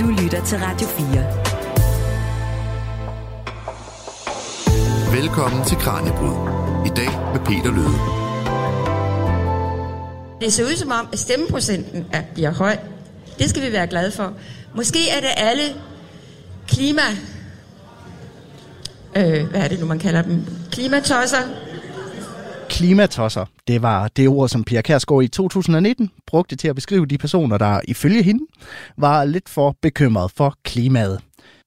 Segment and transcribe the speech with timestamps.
[0.00, 1.06] Du lytter til Radio 4.
[5.20, 6.36] Velkommen til Kranjebrud.
[6.86, 7.96] I dag med Peter Løde.
[10.40, 12.76] Det ser ud som om, at stemmeprocenten er, bliver høj.
[13.38, 14.32] Det skal vi være glade for.
[14.74, 15.62] Måske er det alle
[16.68, 17.02] klima...
[19.16, 20.44] Øh, hvad er det nu, man kalder dem?
[20.72, 21.42] Klimatosser,
[22.80, 23.46] klimatosser.
[23.68, 27.58] Det var det ord, som Pia Kærsgaard i 2019 brugte til at beskrive de personer,
[27.58, 28.44] der ifølge hende
[28.96, 31.20] var lidt for bekymret for klimaet.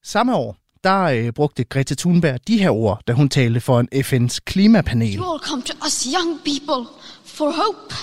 [0.04, 3.88] Samme år, der øh, brugte Greta Thunberg de her ord, da hun talte for en
[3.96, 5.16] FN's klimapanel.
[5.16, 6.90] You all come to us young people
[7.26, 7.94] for hope.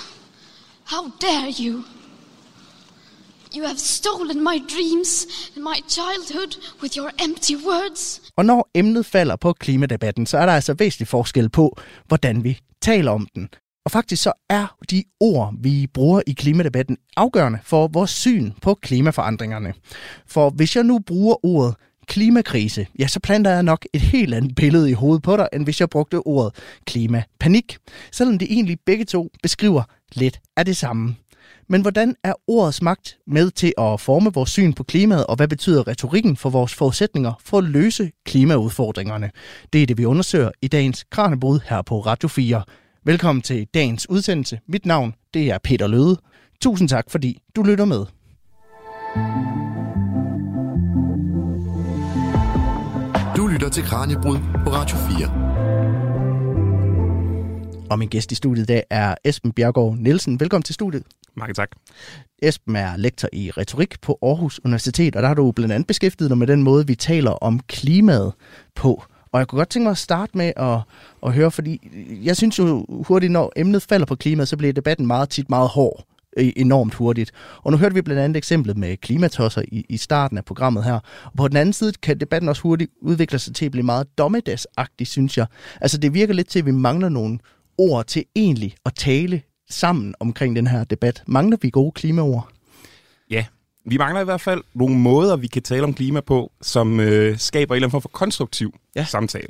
[0.86, 1.82] How dare you?
[3.56, 8.20] You have stolen my dreams and my childhood with your empty words.
[8.36, 11.76] Og når emnet falder på klimadebatten, så er der altså væsentlig forskel på,
[12.08, 13.48] hvordan vi taler om den.
[13.84, 18.74] Og faktisk så er de ord, vi bruger i klimadebatten, afgørende for vores syn på
[18.74, 19.74] klimaforandringerne.
[20.26, 21.74] For hvis jeg nu bruger ordet
[22.06, 25.64] klimakrise, ja, så planter jeg nok et helt andet billede i hovedet på dig, end
[25.64, 26.54] hvis jeg brugte ordet
[26.84, 27.78] klimapanik.
[28.12, 31.16] Selvom de egentlig begge to beskriver lidt af det samme.
[31.72, 35.48] Men hvordan er ordets magt med til at forme vores syn på klimaet, og hvad
[35.48, 39.30] betyder retorikken for vores forudsætninger for at løse klimaudfordringerne?
[39.72, 42.62] Det er det, vi undersøger i dagens Kranjebrud her på Radio 4.
[43.04, 44.60] Velkommen til dagens udsendelse.
[44.68, 46.16] Mit navn, det er Peter Løde.
[46.60, 48.06] Tusind tak, fordi du lytter med.
[53.36, 55.50] Du lytter til Kranjebrud på Radio 4.
[57.90, 60.40] Og min gæst i studiet i dag er Esben Bjergård Nielsen.
[60.40, 61.02] Velkommen til studiet.
[61.36, 61.70] Mange tak.
[62.42, 66.30] Esben er lektor i retorik på Aarhus Universitet, og der har du blandt andet beskæftiget
[66.30, 68.32] dig med den måde, vi taler om klimaet
[68.74, 69.04] på.
[69.32, 70.78] Og jeg kunne godt tænke mig at starte med at,
[71.26, 71.90] at høre, fordi
[72.24, 75.68] jeg synes jo hurtigt, når emnet falder på klimaet, så bliver debatten meget tit meget
[75.68, 76.04] hård
[76.36, 77.32] øh, enormt hurtigt.
[77.62, 81.00] Og nu hørte vi blandt andet eksemplet med klimatosser i, i starten af programmet her.
[81.24, 84.18] Og på den anden side kan debatten også hurtigt udvikle sig til at blive meget
[84.18, 85.46] dommedagsagtig, synes jeg.
[85.80, 87.38] Altså det virker lidt til, at vi mangler nogle
[87.78, 91.22] ord til egentlig at tale sammen omkring den her debat.
[91.26, 92.48] Mangler vi gode klimaord?
[93.30, 93.44] Ja,
[93.84, 97.38] vi mangler i hvert fald nogle måder, vi kan tale om klima på, som øh,
[97.38, 99.04] skaber en eller anden form for konstruktiv ja.
[99.04, 99.48] samtale.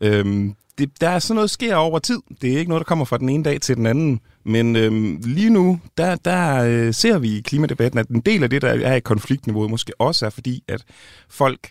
[0.00, 2.18] Øhm, det, der er sådan noget, der sker over tid.
[2.42, 4.20] Det er ikke noget, der kommer fra den ene dag til den anden.
[4.44, 8.50] Men øhm, lige nu, der, der øh, ser vi i klimadebatten, at en del af
[8.50, 10.84] det, der er i konfliktniveauet, måske også er fordi, at
[11.28, 11.70] folk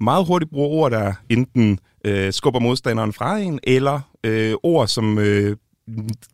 [0.00, 5.18] meget hurtigt bruger ord, der enten øh, skubber modstanderen fra en, eller øh, ord, som
[5.18, 5.56] øh,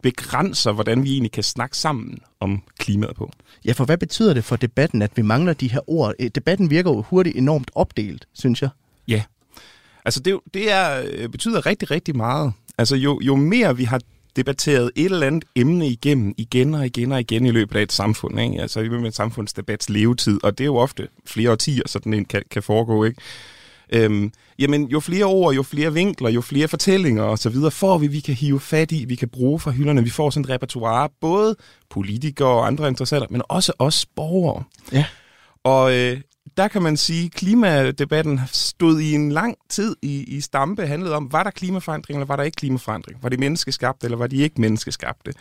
[0.03, 3.31] begrænser, hvordan vi egentlig kan snakke sammen om klimaet på.
[3.65, 6.15] Ja, for hvad betyder det for debatten, at vi mangler de her ord?
[6.21, 8.71] Øh, debatten virker jo hurtigt enormt opdelt, synes jeg.
[9.09, 9.23] Ja,
[10.05, 12.53] altså det, det er, øh, betyder rigtig, rigtig meget.
[12.79, 14.01] Altså jo, jo mere vi har
[14.37, 17.93] debatteret et eller andet emne igennem, igen og igen og igen i løbet af et
[17.93, 18.41] samfund.
[18.41, 18.63] Ikke?
[18.63, 22.25] Altså vi med et samfundsdebats levetid, og det er jo ofte flere årtier, sådan en
[22.25, 23.05] kan, kan foregå.
[23.05, 23.21] Ikke?
[23.93, 27.99] Øhm, jamen, jo flere ord, jo flere vinkler, jo flere fortællinger og så videre får
[27.99, 30.05] vi, vi kan hive fat i, vi kan bruge fra hylderne.
[30.05, 31.57] Vi får sådan et repertoire, både
[31.91, 34.65] politikere og andre interessenter, men også os borgere.
[34.93, 35.05] Ja.
[35.65, 36.21] Og øh,
[36.57, 41.15] der kan man sige, at klimadebatten stod i en lang tid i, i stampe, handlede
[41.15, 43.23] om, var der klimaforandring, eller var der ikke klimaforandring?
[43.23, 45.33] Var det menneskeskabte, eller var de ikke menneskeskabte?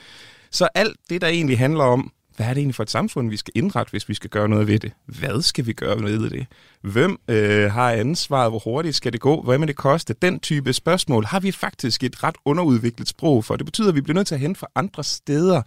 [0.52, 3.38] Så alt det, der egentlig handler om, hvad er det egentlig for et samfund, vi
[3.38, 4.92] skal indrette, hvis vi skal gøre noget ved det?
[5.06, 6.46] Hvad skal vi gøre ved det?
[6.82, 8.52] Hvem øh, har ansvaret?
[8.52, 9.42] Hvor hurtigt skal det gå?
[9.42, 10.16] Hvad må det koste?
[10.22, 13.56] Den type spørgsmål har vi faktisk et ret underudviklet sprog for.
[13.56, 15.62] Det betyder, at vi bliver nødt til at hente fra andre steder.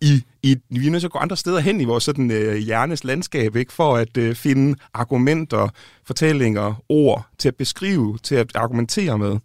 [0.00, 2.56] I, i, vi er nødt til at gå andre steder hen i vores sådan, øh,
[2.56, 3.72] hjernes landskab, ikke?
[3.72, 5.68] for at øh, finde argumenter,
[6.04, 9.38] fortællinger, ord til at beskrive, til at argumentere med.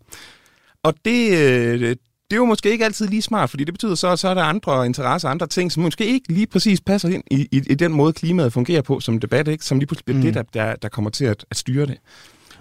[0.83, 1.95] Og det, øh,
[2.31, 4.33] det er jo måske ikke altid lige smart, fordi det betyder så, at så er
[4.33, 7.75] der andre interesser, andre ting, som måske ikke lige præcis passer ind i, i, i
[7.75, 9.65] den måde, klimaet fungerer på som debat, ikke?
[9.65, 10.23] som lige pludselig bliver mm.
[10.23, 11.97] det, der, der, der kommer til at, at styre det.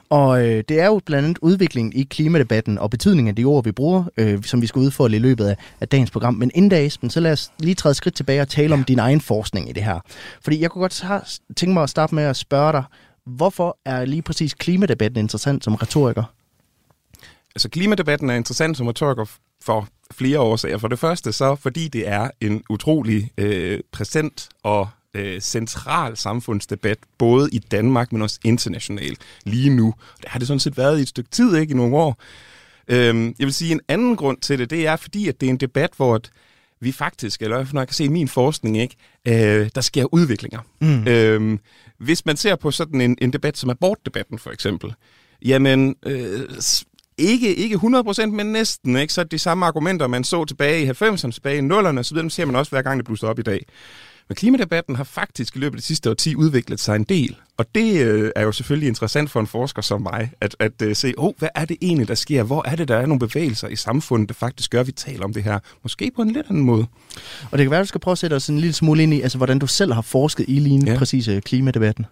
[0.09, 3.64] Og øh, det er jo blandt andet udviklingen i klimadebatten og betydningen af de ord,
[3.64, 6.34] vi bruger, øh, som vi skal udfordre i løbet af, af dagens program.
[6.34, 8.75] Men inden da, Esben, så lad os lige træde skridt tilbage og tale ja.
[8.75, 10.00] om din egen forskning i det her.
[10.44, 12.84] Fordi jeg kunne godt tænke mig at starte med at spørge dig,
[13.27, 16.24] hvorfor er lige præcis klimadebatten interessant som retoriker?
[17.54, 19.24] Altså klimadebatten er interessant som retoriker
[19.62, 20.78] for flere årsager.
[20.78, 26.98] For det første så, fordi det er en utrolig øh, præsent og øh, central samfundsdebat,
[27.18, 29.95] både i Danmark, men også internationalt lige nu.
[30.16, 32.22] Det har det sådan set været i et stykke tid, ikke i nogle år.
[32.89, 35.51] Øhm, jeg vil sige, en anden grund til det, det er fordi, at det er
[35.51, 36.30] en debat, hvor at
[36.80, 38.97] vi faktisk, eller når jeg kan se i min forskning, ikke,
[39.28, 40.60] øh, der sker udviklinger.
[40.80, 41.09] Mm.
[41.09, 41.60] Øhm,
[41.98, 44.95] hvis man ser på sådan en, en debat som abortdebatten for eksempel,
[45.42, 46.41] jamen øh,
[47.20, 48.96] ikke, ikke 100%, men næsten.
[48.96, 49.12] Ikke?
[49.12, 52.44] Så de samme argumenter, man så tilbage i 90'erne, tilbage i 0'erne, så dem ser
[52.44, 53.66] man også hver gang, det blusser op i dag.
[54.30, 57.36] Men klimadebatten har faktisk i løbet af de sidste årti udviklet sig en del.
[57.56, 60.96] Og det øh, er jo selvfølgelig interessant for en forsker som mig, at, at øh,
[60.96, 62.42] se, oh, hvad er det egentlig, der sker?
[62.42, 65.24] Hvor er det, der er nogle bevægelser i samfundet, der faktisk gør, at vi taler
[65.24, 65.58] om det her?
[65.82, 66.86] Måske på en lidt anden måde.
[67.50, 69.14] Og det kan være, at du skal prøve at sætte os en lille smule ind
[69.14, 70.98] i, altså hvordan du selv har forsket i lige ja.
[70.98, 72.06] præcis øh, klimadebatten.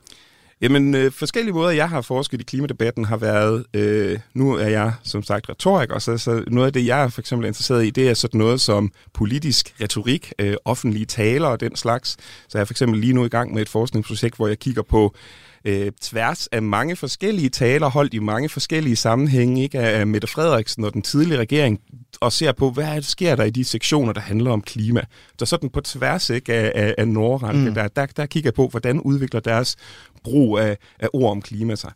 [0.61, 4.93] Jamen, øh, forskellige måder, jeg har forsket i klimadebatten, har været, øh, nu er jeg
[5.03, 8.09] som sagt retoriker, så, så noget af det, jeg er for eksempel interesseret i, det
[8.09, 12.11] er sådan noget som politisk retorik, øh, offentlige taler og den slags.
[12.49, 14.83] Så jeg er for eksempel lige nu i gang med et forskningsprojekt, hvor jeg kigger
[14.83, 15.15] på
[15.69, 20.85] øh, tværs af mange forskellige taler, holdt i mange forskellige sammenhænge, ikke af Mette Frederiksen
[20.85, 21.81] og den tidlige regering,
[22.21, 25.03] og ser på, hvad der sker der i de sektioner, der handler om klima.
[25.39, 27.75] Så sådan på tværs ikke, af, af, af Nordrand, mm.
[27.75, 29.77] der, der, der kigger på, hvordan udvikler deres
[30.25, 31.93] brug af, af ord om klima sig.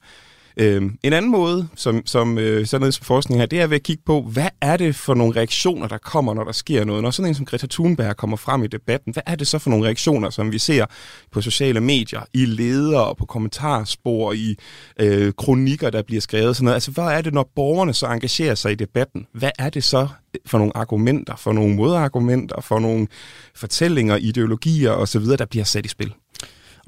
[0.56, 3.76] Øhm, en anden måde, som, som øh, sådan noget som forskning her, det er ved
[3.76, 7.02] at kigge på, hvad er det for nogle reaktioner, der kommer, når der sker noget.
[7.02, 9.70] Når sådan en som Greta Thunberg kommer frem i debatten, hvad er det så for
[9.70, 10.86] nogle reaktioner, som vi ser
[11.32, 14.56] på sociale medier, i ledere, på kommentarspor, i
[15.00, 16.56] øh, kronikker, der bliver skrevet?
[16.56, 16.74] Sådan noget.
[16.74, 19.26] Altså, hvad er det, når borgerne så engagerer sig i debatten?
[19.34, 23.06] Hvad er det så øh, for nogle argumenter, for nogle modargumenter, for nogle
[23.54, 26.12] fortællinger, ideologier osv., der bliver sat i spil?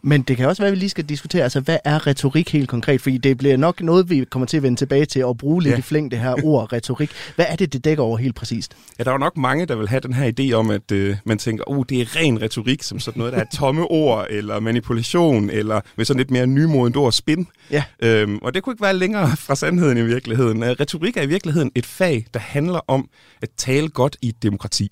[0.06, 2.68] Men det kan også være, at vi lige skal diskutere, altså hvad er retorik helt
[2.68, 3.00] konkret?
[3.00, 5.72] Fordi det bliver nok noget, vi kommer til at vende tilbage til at bruge lidt
[5.72, 5.78] ja.
[5.78, 7.10] i flæng, det her ord retorik.
[7.36, 8.76] Hvad er det, det dækker over helt præcist?
[8.98, 11.16] Ja, der er jo nok mange, der vil have den her idé om, at øh,
[11.24, 14.60] man tænker, oh, det er ren retorik, som sådan noget, der er tomme ord, eller
[14.60, 17.46] manipulation, eller med sådan lidt mere nymodent ord, spin.
[17.70, 17.84] Ja.
[18.00, 20.62] Øhm, og det kunne ikke være længere fra sandheden i virkeligheden.
[20.62, 23.08] Øh, retorik er i virkeligheden et fag, der handler om
[23.42, 24.90] at tale godt i et demokrati.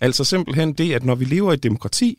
[0.00, 2.18] Altså simpelthen det, at når vi lever i et demokrati,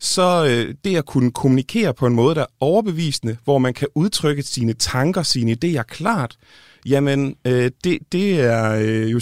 [0.00, 3.88] så øh, det at kunne kommunikere på en måde, der er overbevisende, hvor man kan
[3.94, 6.36] udtrykke sine tanker, sine idéer klart,
[6.86, 9.20] jamen øh, det, det er øh, jo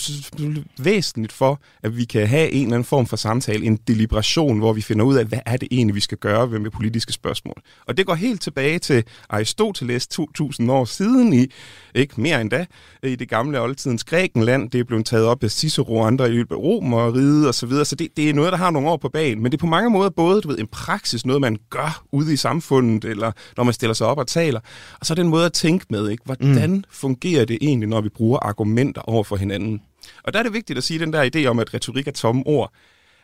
[0.78, 4.72] væsentligt for, at vi kan have en eller anden form for samtale, en deliberation, hvor
[4.72, 7.62] vi finder ud af, hvad er det egentlig, vi skal gøre med politiske spørgsmål.
[7.86, 11.46] Og det går helt tilbage til Aristoteles 2000 år siden i,
[11.94, 12.66] ikke mere end da,
[13.02, 14.70] i det gamle oldtidens Grækenland.
[14.70, 17.66] Det er blevet taget op af Cicero og andre i løbet af Romeriet og så
[17.66, 19.42] videre, så det, det er noget, der har nogle år på banen.
[19.42, 22.32] Men det er på mange måder både du ved, en praksis, noget man gør ude
[22.32, 24.60] i samfundet, eller når man stiller sig op og taler,
[25.00, 26.22] og så er det en måde at tænke med, ikke?
[26.24, 26.84] hvordan mm.
[26.90, 29.82] fungerer det det egentlig, når vi bruger argumenter over for hinanden?
[30.22, 32.42] Og der er det vigtigt at sige den der idé om, at retorik er tomme
[32.46, 32.72] ord,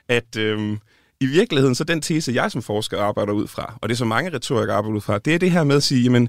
[0.09, 0.79] at øhm,
[1.21, 4.33] i virkeligheden, så den tese, jeg som forsker arbejder ud fra, og det som mange
[4.35, 6.29] retorikere arbejder ud fra, det er det her med at sige, jamen,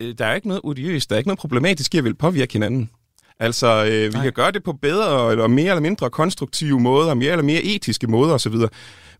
[0.00, 2.52] øh, der er ikke noget odiøst, der er ikke noget problematisk i at vil påvirke
[2.52, 2.90] hinanden.
[3.40, 4.22] Altså, øh, vi Nej.
[4.22, 8.06] kan gøre det på bedre eller mere eller mindre konstruktive måder, mere eller mere etiske
[8.06, 8.54] måder osv.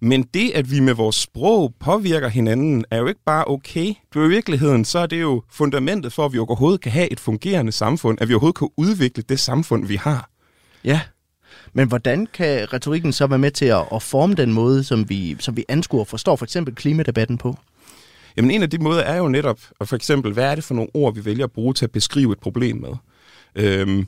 [0.01, 3.87] Men det, at vi med vores sprog påvirker hinanden, er jo ikke bare okay.
[3.87, 7.13] Det er i virkeligheden, så er det jo fundamentet for, at vi overhovedet kan have
[7.13, 10.31] et fungerende samfund, at vi overhovedet kan udvikle det samfund, vi har.
[10.85, 11.01] Ja,
[11.73, 15.37] men hvordan kan retorikken så være med til at, at forme den måde, som vi,
[15.39, 17.57] som vi anskuer og forstår for eksempel klimadebatten på?
[18.37, 20.75] Jamen en af de måder er jo netop, at for eksempel, hvad er det for
[20.75, 22.93] nogle ord, vi vælger at bruge til at beskrive et problem med?
[23.55, 24.07] Øhm,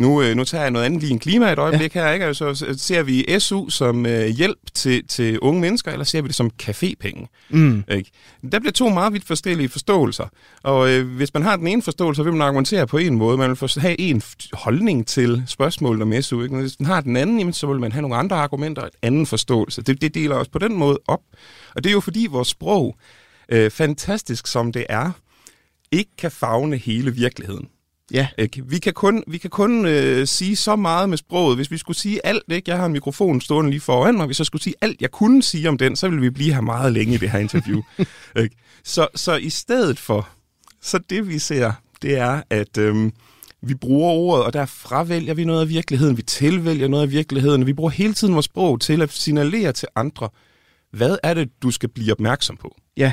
[0.00, 2.02] nu, øh, nu tager jeg noget andet lige en klima et øjeblik ja.
[2.04, 2.26] her, ikke?
[2.26, 6.36] Altså, ser vi SU som øh, hjælp til, til unge mennesker, eller ser vi det
[6.36, 7.26] som cafépenge?
[7.50, 7.84] Mm.
[7.90, 8.10] Ikke?
[8.52, 10.26] Der bliver to meget vidt forskellige forståelser.
[10.62, 13.38] Og øh, hvis man har den ene forståelse, så vil man argumentere på en måde.
[13.38, 14.22] Man vil have en
[14.52, 16.42] holdning til spørgsmålet om SU.
[16.42, 16.56] Ikke?
[16.56, 18.94] Hvis man har den anden, jamen, så vil man have nogle andre argumenter og et
[19.02, 19.82] anden forståelse.
[19.82, 21.20] Det, det deler os på den måde op.
[21.74, 22.96] Og det er jo fordi vores sprog,
[23.48, 25.10] øh, fantastisk som det er,
[25.92, 27.68] ikke kan fagne hele virkeligheden.
[28.12, 28.28] Ja.
[28.38, 28.62] Ikke?
[28.66, 31.56] Vi kan kun, vi kan kun øh, sige så meget med sproget.
[31.56, 32.70] Hvis vi skulle sige alt, ikke?
[32.70, 35.42] jeg har en mikrofon stående lige foran mig, hvis jeg skulle sige alt, jeg kunne
[35.42, 37.82] sige om den, så ville vi blive her meget længe i det her interview.
[38.42, 38.56] ikke?
[38.84, 40.28] Så, så i stedet for,
[40.82, 41.72] så det vi ser,
[42.02, 43.12] det er, at øhm,
[43.62, 47.66] vi bruger ordet, og der fravælger vi noget af virkeligheden, vi tilvælger noget af virkeligheden,
[47.66, 50.28] vi bruger hele tiden vores sprog til at signalere til andre,
[50.92, 52.76] hvad er det, du skal blive opmærksom på?
[52.96, 53.12] Ja.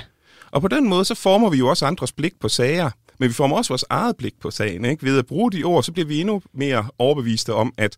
[0.51, 2.89] Og på den måde, så former vi jo også andres blik på sager,
[3.23, 4.85] men vi får også vores eget blik på sagen.
[4.85, 5.03] Ikke?
[5.03, 7.97] Ved at bruge de ord, så bliver vi endnu mere overbeviste om, at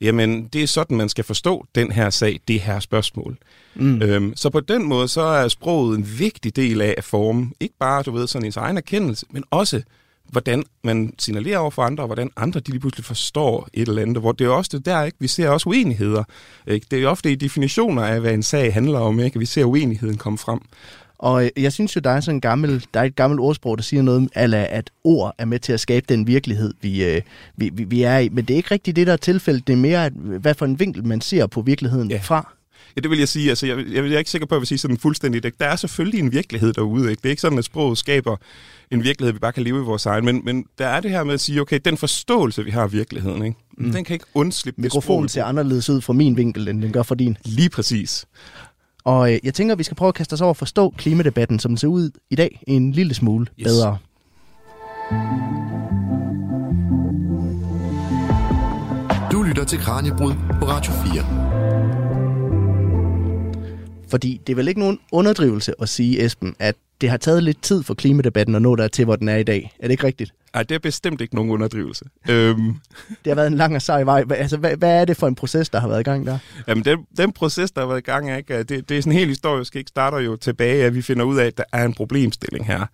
[0.00, 3.36] jamen, det er sådan, man skal forstå den her sag, det her spørgsmål.
[3.74, 4.02] Mm.
[4.02, 7.74] Øhm, så på den måde, så er sproget en vigtig del af at forme, ikke
[7.80, 9.82] bare, du ved, sådan ens egen erkendelse, men også,
[10.30, 14.02] hvordan man signalerer over for andre, og hvordan andre de lige pludselig forstår et eller
[14.02, 14.20] andet.
[14.20, 15.16] Hvor det er også det der, ikke?
[15.20, 16.24] vi ser også uenigheder.
[16.66, 16.86] Ikke?
[16.90, 19.38] Det er ofte i definitioner af, hvad en sag handler om, ikke?
[19.38, 20.60] vi ser uenigheden komme frem.
[21.24, 23.82] Og jeg synes jo, der er sådan en gammel, der er et gammelt ordsprog, der
[23.82, 27.22] siger noget om, at ord er med til at skabe den virkelighed, vi, øh,
[27.56, 28.28] vi, vi, vi er i.
[28.28, 29.66] Men det er ikke rigtigt det, der er tilfældet.
[29.66, 32.20] Det er mere, at, hvad for en vinkel man ser på virkeligheden ja.
[32.22, 32.52] fra.
[32.96, 33.48] Ja, det vil jeg sige.
[33.48, 35.60] Altså, jeg, jeg er ikke sikker på, at jeg vil sige sådan fuldstændigt.
[35.60, 37.10] Der er selvfølgelig en virkelighed derude.
[37.10, 37.20] Ikke?
[37.20, 38.36] Det er ikke sådan, at sproget skaber
[38.90, 40.24] en virkelighed, vi bare kan leve i vores egen.
[40.24, 42.92] Men, men der er det her med at sige, okay, den forståelse, vi har af
[42.92, 43.58] virkeligheden, ikke?
[43.78, 43.92] Mm.
[43.92, 47.14] den kan ikke undslippe Mikrofonen ser anderledes ud fra min vinkel, end den gør fra
[47.14, 47.36] din.
[47.44, 48.26] Lige præcis.
[49.04, 51.58] Og øh, jeg tænker, at vi skal prøve at kaste os over at forstå klimadebatten,
[51.58, 53.64] som den ser ud i dag, en lille smule Yes.
[53.66, 53.98] bedre.
[59.32, 61.24] Du lytter til Kranjebrud på Radio 4.
[64.08, 67.62] Fordi det er vel ikke nogen underdrivelse at sige, Esben, at det har taget lidt
[67.62, 69.72] tid for klimadebatten at nå der til, hvor den er i dag.
[69.78, 70.34] Er det ikke rigtigt?
[70.54, 72.04] Ej, det er bestemt ikke nogen underdrivelse.
[72.28, 72.74] øhm,
[73.24, 74.24] Det har været en lang og sej vej.
[74.30, 76.38] Altså, hvad, hvad er det for en proces, der har været i gang der?
[76.68, 79.12] jamen, den, den proces, der har været i gang, er ikke, det, det er sådan
[79.12, 79.88] helt historisk, ikke?
[79.88, 82.86] starter jo tilbage, at vi finder ud af, at der er en problemstilling her.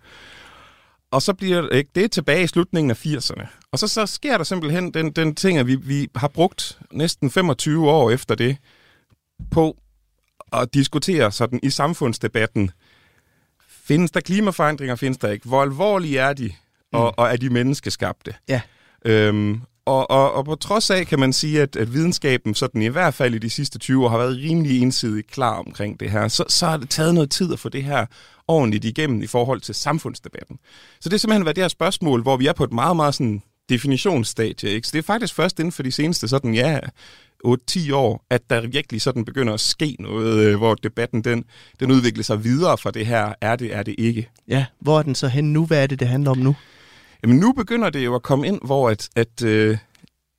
[1.11, 3.47] Og så bliver det, ikke, det er tilbage i slutningen af 80'erne.
[3.71, 7.31] Og så, så sker der simpelthen den, den ting, at vi, vi har brugt næsten
[7.31, 8.57] 25 år efter det
[9.51, 9.77] på
[10.53, 12.71] at diskutere sådan i samfundsdebatten,
[13.91, 15.47] findes der klimaforandringer, findes der ikke?
[15.47, 16.51] Hvor alvorlige er de,
[16.93, 18.33] og, og er de menneskeskabte?
[18.49, 18.61] Ja.
[19.05, 22.87] Øhm, og, og, og på trods af, kan man sige, at, at videnskaben sådan i
[22.87, 26.27] hvert fald i de sidste 20 år har været rimelig ensidigt klar omkring det her,
[26.27, 28.05] så, så har det taget noget tid at få det her
[28.47, 30.59] ordentligt igennem i forhold til samfundsdebatten.
[31.01, 33.15] Så det er simpelthen været det her spørgsmål, hvor vi er på et meget, meget
[33.15, 34.69] sådan definitionsstadie.
[34.69, 34.87] Ikke?
[34.87, 36.79] Så det er faktisk først inden for de seneste sådan, ja,
[37.45, 41.43] 8-10 år, at der virkelig sådan begynder at ske noget, øh, hvor debatten den,
[41.79, 44.29] den udvikler sig videre fra det her, er det, er det ikke.
[44.47, 45.65] Ja, hvor er den så hen nu?
[45.65, 46.55] Hvad er det, det handler om nu?
[47.23, 49.77] Jamen nu begynder det jo at komme ind, hvor at, at øh,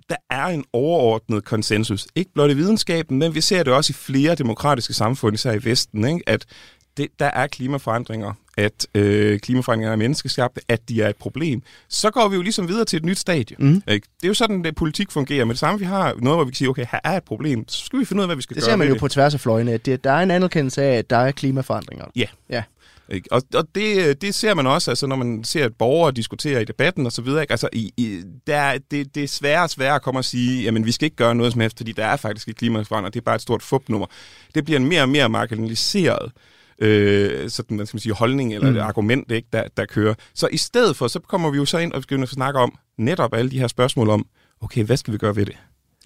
[0.08, 2.06] der er en overordnet konsensus.
[2.14, 5.64] Ikke blot i videnskaben, men vi ser det også i flere demokratiske samfund, især i
[5.64, 6.22] Vesten, ikke?
[6.26, 6.46] at
[6.96, 11.62] det, der er klimaforandringer, at øh, klimaforandringer er menneskeskabte, at de er et problem.
[11.88, 13.56] Så går vi jo ligesom videre til et nyt stadie.
[13.58, 13.82] Mm.
[13.88, 14.06] Ikke?
[14.16, 15.44] Det er jo sådan, at politik fungerer.
[15.44, 17.68] Med det samme, vi har noget, hvor vi kan sige, okay, her er et problem.
[17.68, 19.00] Så skal vi finde ud af, hvad vi skal Det gøre ser man jo det.
[19.00, 22.04] på tværs af fløjene, at det, der er en anerkendelse af, at der er klimaforandringer.
[22.16, 22.26] Ja.
[22.50, 22.62] Ja.
[23.08, 23.32] Ikke?
[23.32, 26.64] Og, og det, det ser man også, altså, når man ser et borgere diskutere i
[26.64, 27.40] debatten og så videre.
[27.42, 27.52] Ikke?
[27.52, 30.86] Altså, i, i, der, det, det er sværere og sværere at komme og sige, jamen
[30.86, 33.24] vi skal ikke gøre noget som helst, fordi der er faktisk et klimaforandring, det er
[33.24, 34.06] bare et stort fupnummer.
[34.54, 36.32] Det bliver en mere og mere marginaliseret
[36.78, 38.76] øh, sådan, hvad skal man sige, holdning eller mm.
[38.76, 40.14] et argument, ikke, der, der kører.
[40.34, 42.78] Så i stedet for, så kommer vi jo så ind og begynder at snakke om
[42.98, 44.26] netop alle de her spørgsmål om,
[44.60, 45.56] okay, hvad skal vi gøre ved det?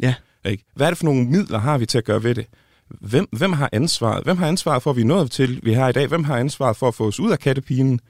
[0.00, 0.14] Ja.
[0.44, 0.64] Ikke?
[0.74, 2.46] Hvad er det for nogle midler har vi til at gøre ved det?
[2.88, 4.24] Hvem, hvem har ansvaret?
[4.24, 6.06] Hvem har ansvaret for, at vi er nået til, vi her i dag?
[6.06, 8.00] Hvem har ansvaret for at få os ud af kattepinen?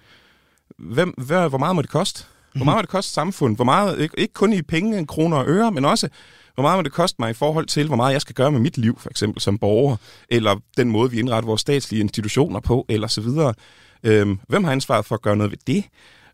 [0.79, 2.25] Hvem, hvad, hvor meget må det koste?
[2.55, 3.59] Hvor meget må det koste samfundet?
[3.59, 6.09] Hvor meget, ikke, ikke kun i penge, kroner og øre, men også,
[6.57, 8.61] hvor meget må det koste mig i forhold til, hvor meget jeg skal gøre med
[8.61, 9.97] mit liv, for eksempel som borger,
[10.29, 13.55] eller den måde, vi indretter vores statslige institutioner på, eller så videre.
[14.03, 15.85] Øhm, hvem har ansvaret for at gøre noget ved det?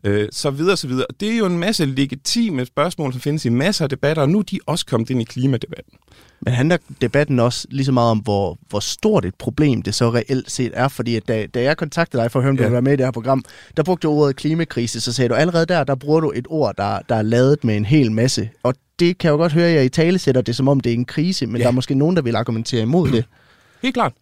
[0.05, 1.05] Øh, så videre, så videre.
[1.19, 4.39] Det er jo en masse legitime spørgsmål, som findes i masser af debatter, og nu
[4.39, 5.93] er de også kommet ind i klimadebatten.
[6.41, 10.09] Men handler debatten også lige så meget om, hvor, hvor stort et problem det så
[10.09, 10.87] reelt set er?
[10.87, 12.67] Fordi at da, da jeg kontaktede dig for at høre, om du Ja.
[12.67, 13.43] ville være med i det her program,
[13.77, 16.75] der brugte du ordet klimakrise, så sagde du allerede der, der bruger du et ord,
[16.77, 18.49] der, der er lavet med en hel masse.
[18.63, 20.79] Og det kan jeg jo godt høre, at jeg i tale sætter det, som om
[20.79, 21.61] det er en krise, men Ja.
[21.61, 23.25] der er måske nogen, der vil argumentere imod det.
[23.83, 24.13] Helt klart.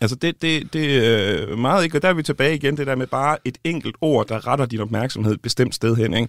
[0.00, 2.86] Altså det, det, det er øh, meget ikke, og der er vi tilbage igen, det
[2.86, 6.14] der med bare et enkelt ord, der retter din opmærksomhed et bestemt sted hen.
[6.14, 6.28] Ikke?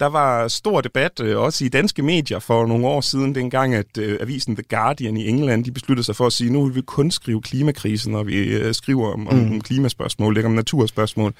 [0.00, 3.98] Der var stor debat, øh, også i danske medier for nogle år siden, dengang at
[3.98, 6.80] øh, avisen The Guardian i England, de besluttede sig for at sige, nu vil vi
[6.80, 9.60] kun skrive klimakrisen, når vi øh, skriver om, om mm.
[9.60, 11.34] klimaspørgsmål, ikke om naturspørgsmål.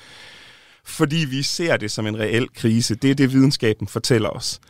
[0.84, 2.94] Fordi vi ser det som en reel krise.
[2.94, 4.60] Det er det, videnskaben fortæller os.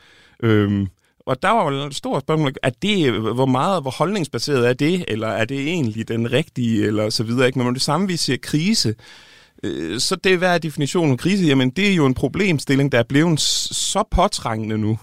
[0.42, 0.88] Øhm,
[1.26, 5.04] og der var jo et stort spørgsmål, er det, hvor meget, hvor holdningsbaseret er det,
[5.08, 7.58] eller er det egentlig den rigtige, eller så videre, ikke?
[7.58, 8.94] Men når det samme, vi siger krise,
[9.62, 11.44] øh, så det, hvad er definitionen af krise?
[11.44, 14.98] Jamen, det er jo en problemstilling, der er blevet så påtrængende nu,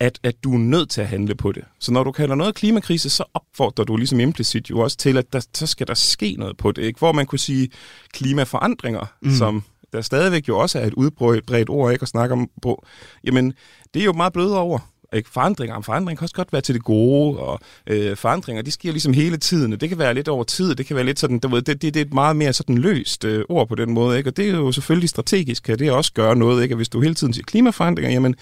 [0.00, 1.64] at, at du er nødt til at handle på det.
[1.78, 5.32] Så når du kalder noget klimakrise, så opfordrer du ligesom implicit jo også til, at
[5.32, 6.82] der, så skal der ske noget på det.
[6.82, 6.98] Ikke?
[6.98, 7.68] Hvor man kunne sige
[8.12, 9.30] klimaforandringer, mm.
[9.30, 12.86] som der stadigvæk jo også er et udbredt ord ikke at snakke om på.
[13.24, 13.52] Jamen,
[13.94, 14.78] det er jo meget blødere over.
[15.12, 15.30] Ikke?
[15.30, 18.92] Forandringer, men forandring kan også godt være til det gode, og øh, forandringer, de sker
[18.92, 21.38] ligesom hele tiden, og det kan være lidt over tid, det kan være lidt sådan,
[21.38, 23.90] du ved, det, det, det er et meget mere sådan løst øh, ord på den
[23.90, 24.30] måde, ikke?
[24.30, 26.74] og det er jo selvfølgelig strategisk, kan det også gøre noget, ikke?
[26.74, 28.34] Og hvis du hele tiden siger klimaforandringer, jamen,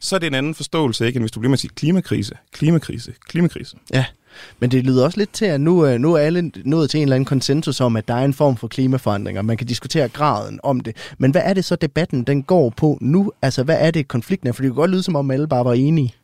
[0.00, 2.34] så er det en anden forståelse, ikke, end hvis du bliver med at sige klimakrise,
[2.52, 3.76] klimakrise, klimakrise.
[3.94, 4.04] Ja,
[4.60, 7.02] men det lyder også lidt til, at nu, øh, nu er alle nået til en
[7.02, 9.42] eller anden konsensus om, at der er en form for klimaforandringer.
[9.42, 10.96] Man kan diskutere graden om det.
[11.18, 13.32] Men hvad er det så, debatten den går på nu?
[13.42, 14.52] Altså, hvad er det, konflikten er?
[14.52, 16.14] For det kan godt lyde, som om alle bare var enige.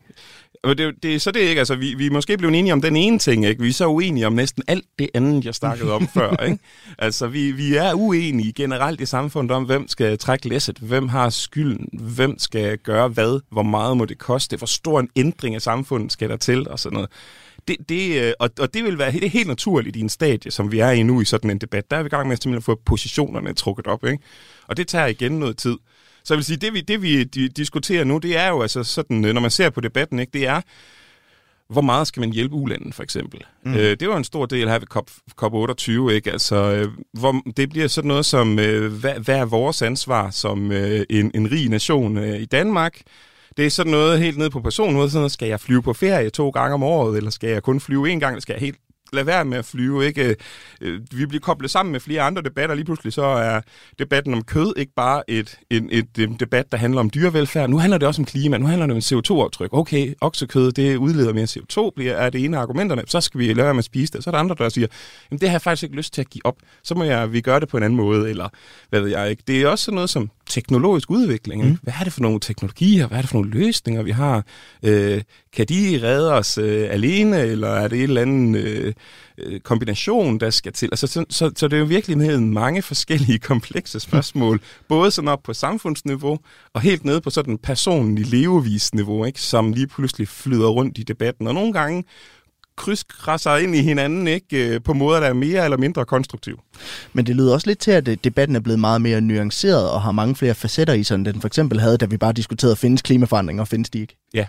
[0.65, 2.97] Det, det, så det er ikke, altså, vi, vi er måske blevet enige om den
[2.97, 3.63] ene ting, ikke?
[3.63, 6.59] Vi er så uenige om næsten alt det andet, jeg snakkede om før, ikke?
[6.99, 11.31] Altså, vi, vi er uenige generelt i samfundet om, hvem skal trække læsset, hvem har
[11.31, 15.63] skylden, hvem skal gøre hvad, hvor meget må det koste, hvor stor en ændring af
[15.63, 17.11] samfundet skal der til, og sådan noget.
[17.71, 20.51] Det, det, øh, og, og det vil være det er helt naturligt i en stadie,
[20.51, 21.91] som vi er i nu i sådan en debat.
[21.91, 24.19] Der er vi i gang med at simpelthen få positionerne trukket op, ikke?
[24.69, 25.77] Og det tager igen noget tid.
[26.25, 28.85] Så jeg vil sige, det vi, det vi di- diskuterer nu, det er jo altså
[28.85, 30.61] sådan, øh, når man ser på debatten, ikke, det er,
[31.69, 33.41] hvor meget skal man hjælpe ulanden, for eksempel?
[33.65, 33.75] Mm.
[33.75, 35.11] Øh, det var en stor del her ved COP,
[35.43, 36.33] COP28, ikke?
[36.33, 40.73] Altså, øh, hvor det bliver sådan noget som, øh, hvad, hvad er vores ansvar som
[40.73, 43.01] øh, en, en rig nation øh, i Danmark?
[43.57, 46.31] Det er sådan noget helt ned på personen, sådan noget, skal jeg flyve på ferie
[46.31, 48.77] to gange om året, eller skal jeg kun flyve en gang, eller skal jeg helt
[49.13, 50.07] lade være med at flyve.
[50.07, 50.25] Ikke?
[50.25, 50.37] Øh,
[50.81, 52.75] øh, vi bliver koblet sammen med flere andre debatter.
[52.75, 53.61] Lige pludselig så er
[53.99, 57.71] debatten om kød ikke bare et, et, et, et debat, der handler om dyrevelfærd.
[57.71, 58.59] Nu handler det også om klima.
[58.59, 59.69] Nu handler det om CO2-aftryk.
[59.73, 63.03] Okay, oksekød, det udleder mere CO2, bliver, er det ene af argumenterne.
[63.07, 64.25] Så skal vi lade være med at spise det.
[64.25, 64.87] Så er der andre, der siger,
[65.31, 66.57] Jamen, det har jeg faktisk ikke lyst til at give op.
[66.83, 68.49] Så må jeg, vi gøre det på en anden måde, eller
[68.91, 69.43] hvad ved jeg ikke.
[69.47, 71.65] Det er også sådan noget som teknologisk udvikling.
[71.65, 71.79] Mm.
[71.83, 73.07] Hvad er det for nogle teknologier?
[73.07, 74.45] Hvad er det for nogle løsninger, vi har?
[74.83, 78.95] Øh, kan de redde os øh, alene, eller er det et eller andet øh,
[79.39, 80.89] øh, kombination, der skal til?
[80.93, 85.43] Altså, så, så, så det er jo virkelig mange forskellige komplekse spørgsmål, både sådan op
[85.43, 86.39] på samfundsniveau,
[86.75, 89.41] og helt nede på sådan personlig levevisniveau, ikke?
[89.41, 91.47] som lige pludselig flyder rundt i debatten.
[91.47, 92.05] Og nogle gange
[92.81, 96.61] krydskrasser ind i hinanden ikke øh, på måder, der er mere eller mindre konstruktiv.
[97.13, 100.03] Men det lyder også lidt til, at øh, debatten er blevet meget mere nuanceret og
[100.03, 103.03] har mange flere facetter i end den for eksempel havde, da vi bare diskuterede, findes
[103.03, 104.17] klimaforandringer og findes de ikke?
[104.35, 104.47] Ja,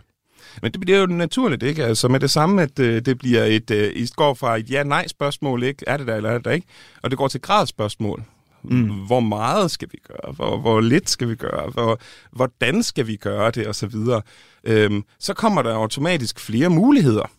[0.62, 1.86] men det bliver jo naturligt, ikke?
[1.86, 5.64] Altså med det samme, at øh, det bliver et, øh, I går fra et ja-nej-spørgsmål,
[5.64, 5.84] ikke?
[5.88, 6.68] Er det der, eller er det der ikke?
[7.04, 8.24] Og det går til gradsspørgsmål.
[8.64, 8.90] Mm.
[9.06, 10.34] Hvor meget skal vi gøre?
[10.34, 11.70] Hvor, hvor lidt skal vi gøre?
[11.70, 12.00] Hvor,
[12.32, 13.68] hvordan skal vi gøre det?
[13.68, 14.22] Og så videre.
[14.64, 17.32] Øhm, så kommer der automatisk flere muligheder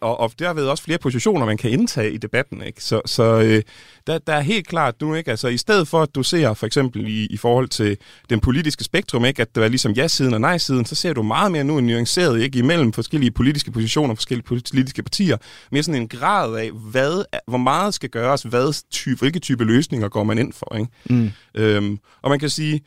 [0.00, 2.62] og, og derved også flere positioner, man kan indtage i debatten.
[2.62, 2.84] Ikke?
[2.84, 3.62] Så, så øh,
[4.06, 5.30] der, der er helt klart nu, ikke?
[5.30, 7.96] Altså, i stedet for at du ser for eksempel i, i forhold til
[8.30, 9.42] den politiske spektrum, ikke?
[9.42, 12.40] at det er ligesom ja-siden og nej-siden, så ser du meget mere nu en nuanceret
[12.40, 12.58] ikke?
[12.58, 15.36] imellem forskellige politiske positioner, forskellige politiske partier,
[15.70, 20.08] mere sådan en grad af, hvad, hvor meget skal gøres, hvad type, hvilke type løsninger
[20.08, 20.76] går man ind for.
[20.76, 20.90] Ikke?
[21.10, 21.30] Mm.
[21.54, 22.80] Øhm, og man kan sige,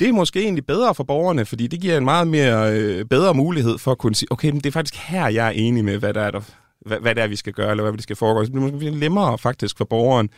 [0.00, 3.34] det er måske egentlig bedre for borgerne, fordi det giver en meget mere øh, bedre
[3.34, 5.98] mulighed for at kunne sige, okay, men det er faktisk her, jeg er enig med,
[5.98, 6.40] hvad der er, der,
[6.86, 8.44] hvad, hvad det er, vi skal gøre, eller hvad det skal foregå.
[8.44, 10.30] Så det er måske nemmere faktisk for borgeren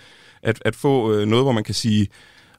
[0.42, 2.08] at, at få øh, noget, hvor man kan sige,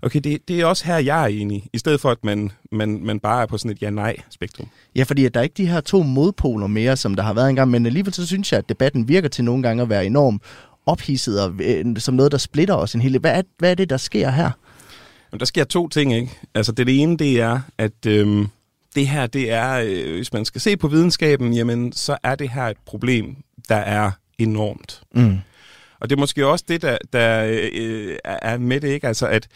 [0.01, 2.99] okay, det, det er også her, jeg er enig, i stedet for, at man, man,
[3.03, 4.67] man bare er på sådan et ja-nej-spektrum.
[4.95, 7.49] Ja, fordi at der er ikke de her to modpoler mere, som der har været
[7.49, 10.41] engang, men alligevel så synes jeg, at debatten virker til nogle gange at være enormt
[10.85, 13.89] ophidset og øh, som noget, der splitter os en hel hvad er, hvad er det,
[13.89, 14.51] der sker her?
[15.31, 16.39] Men der sker to ting, ikke?
[16.55, 18.47] Altså det, det ene, det er, at øhm,
[18.95, 22.49] det her, det er, øh, hvis man skal se på videnskaben, jamen, så er det
[22.49, 23.35] her et problem,
[23.69, 25.01] der er enormt.
[25.15, 25.37] Mm.
[25.99, 29.07] Og det er måske også det, der, der øh, er med det, ikke?
[29.07, 29.47] Altså at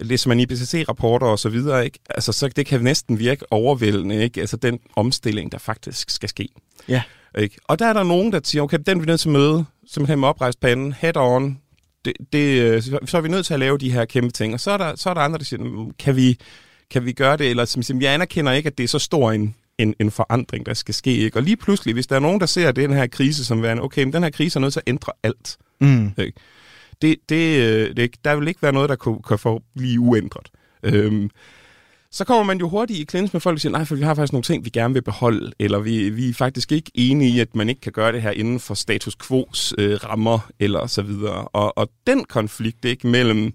[0.00, 1.98] læser man IPCC-rapporter og så videre, ikke?
[2.10, 4.40] Altså, så det kan næsten virke overvældende, ikke?
[4.40, 6.48] Altså den omstilling, der faktisk skal ske.
[6.88, 7.02] Ja.
[7.38, 7.56] Ikke?
[7.64, 10.20] Og der er der nogen, der siger, okay, den vi nødt til at møde, simpelthen
[10.20, 11.58] med oprejst panden, head on,
[12.04, 14.54] det, det, øh, så er vi nødt til at lave de her kæmpe ting.
[14.54, 16.38] Og så er der, så er der andre, der siger, kan vi,
[16.90, 17.50] kan vi gøre det?
[17.50, 20.74] Eller som jeg anerkender ikke, at det er så stor en, en, en forandring, der
[20.74, 21.16] skal ske.
[21.16, 21.38] Ikke?
[21.38, 24.04] Og lige pludselig, hvis der er nogen, der ser den her krise som værende, okay,
[24.04, 25.56] men den her krise er nødt til at ændre alt.
[25.80, 26.12] Mm.
[26.18, 26.32] Ikke?
[27.02, 30.48] Det, det, øh, det, der vil ikke være noget, der kan, kan få blive uændret.
[30.82, 31.30] Øhm,
[32.14, 34.14] så kommer man jo hurtigt i klins med folk, der siger, nej, for vi har
[34.14, 37.40] faktisk nogle ting, vi gerne vil beholde, eller vi, vi er faktisk ikke enige i,
[37.40, 41.02] at man ikke kan gøre det her inden for status quo's øh, rammer, eller så
[41.02, 41.48] videre.
[41.48, 43.52] Og, og den konflikt ikke mellem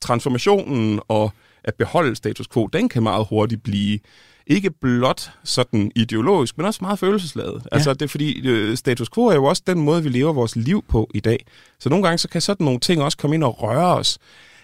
[0.00, 1.32] transformationen og
[1.64, 3.98] at beholde status quo, den kan meget hurtigt blive
[4.46, 7.62] ikke blot sådan ideologisk, men også meget følelsesladet.
[7.64, 7.76] Ja.
[7.76, 10.56] Altså det er fordi, øh, status quo er jo også den måde, vi lever vores
[10.56, 11.46] liv på i dag.
[11.78, 14.18] Så nogle gange så kan sådan nogle ting også komme ind og røre os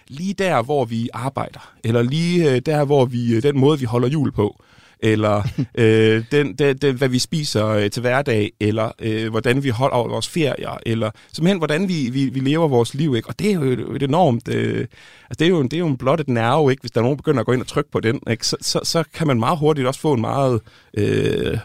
[0.07, 3.85] lige der, hvor vi arbejder, eller lige øh, der, hvor vi øh, den måde, vi
[3.85, 4.63] holder jul på,
[4.99, 5.43] eller
[5.77, 9.97] øh, den, den, den, hvad vi spiser øh, til hverdag, eller øh, hvordan vi holder
[9.97, 13.15] vores ferier, eller simpelthen, hvordan vi, vi, vi lever vores liv.
[13.15, 13.29] Ikke?
[13.29, 14.47] Og det er jo et enormt...
[14.47, 16.81] Øh, altså det, er jo, det er jo en blottet nerve, ikke?
[16.81, 18.19] hvis der er nogen, der begynder at gå ind og trykke på den.
[18.29, 18.47] Ikke?
[18.47, 20.61] Så, så, så kan man meget hurtigt også få en meget...
[20.93, 21.57] Øh,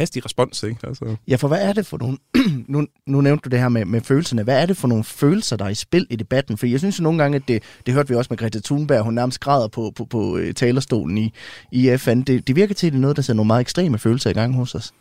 [0.00, 0.62] hastig respons.
[0.62, 0.86] Ikke?
[0.86, 1.16] Altså.
[1.28, 2.18] Ja, for hvad er det for nogle...
[2.74, 4.42] nu, nu nævnte du det her med, med følelserne.
[4.42, 6.58] Hvad er det for nogle følelser, der er i spil i debatten?
[6.58, 9.02] For jeg synes jo nogle gange, at det, det hørte vi også med Greta Thunberg,
[9.02, 11.32] hun nærmest græder på, på, på øh, talerstolen i,
[11.72, 12.22] i FN.
[12.22, 14.32] Det, det virker til, at det er noget, der sætter nogle meget ekstreme følelser i
[14.32, 14.92] gang hos os.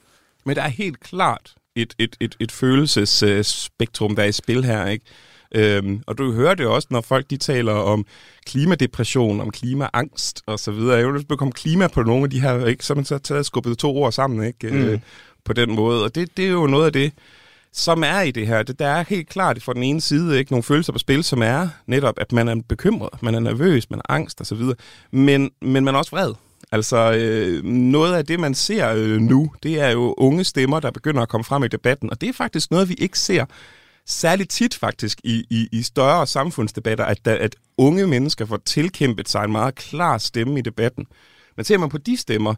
[0.45, 4.85] Men der er helt klart et, et, et, et følelsesspektrum, der er i spil her.
[4.85, 5.05] ikke?
[5.55, 8.05] Øhm, og du hører det også, når folk de taler om
[8.45, 10.97] klimadepression, om klimaangst og så videre.
[10.97, 12.85] Jeg vil komme klima på nogle af de her, ikke?
[12.85, 14.67] så man så taget skubbet to ord sammen ikke?
[14.67, 14.77] Mm.
[14.77, 14.99] Øh,
[15.45, 16.03] på den måde.
[16.03, 17.13] Og det, det er jo noget af det,
[17.73, 18.63] som er i det her.
[18.63, 21.41] Det, der er helt klart for den ene side ikke nogle følelser på spil, som
[21.41, 24.61] er netop, at man er bekymret, man er nervøs, man er angst osv.,
[25.11, 26.33] men, men man er også vred.
[26.71, 30.91] Altså, øh, noget af det, man ser øh, nu, det er jo unge stemmer, der
[30.91, 33.45] begynder at komme frem i debatten, og det er faktisk noget, vi ikke ser
[34.09, 39.43] særligt tit faktisk i, i, i større samfundsdebatter, at, at unge mennesker får tilkæmpet sig
[39.43, 41.07] en meget klar stemme i debatten.
[41.55, 42.55] Men ser man på de stemmer,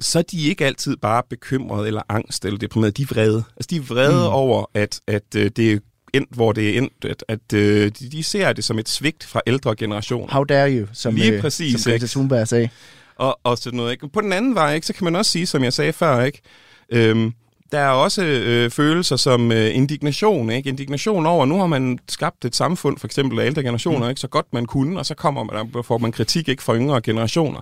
[0.00, 2.96] så er de ikke altid bare bekymrede eller angst eller deprimeret.
[2.96, 3.44] De er vrede.
[3.56, 4.34] Altså, de er vrede mm.
[4.34, 5.78] over, at, at øh, det er
[6.14, 9.40] endt, hvor det er endt, at, at øh, de, ser det som et svigt fra
[9.46, 10.32] ældre generationer.
[10.32, 12.06] How dare you, som, Lige øh, præcis, som Greta?
[12.06, 12.68] Thunberg sagde.
[13.16, 13.92] og, og sådan noget.
[13.92, 14.08] Ikke?
[14.08, 16.40] På den anden vej, ikke, så kan man også sige, som jeg sagde før, ikke?
[16.88, 17.32] Øhm,
[17.72, 20.50] der er også øh, følelser som øh, indignation.
[20.50, 20.68] Ikke?
[20.68, 24.08] Indignation over, nu har man skabt et samfund, for eksempel af ældre generationer, mm.
[24.08, 24.20] ikke?
[24.20, 27.00] så godt man kunne, og så kommer man, der får man kritik ikke fra yngre
[27.00, 27.60] generationer.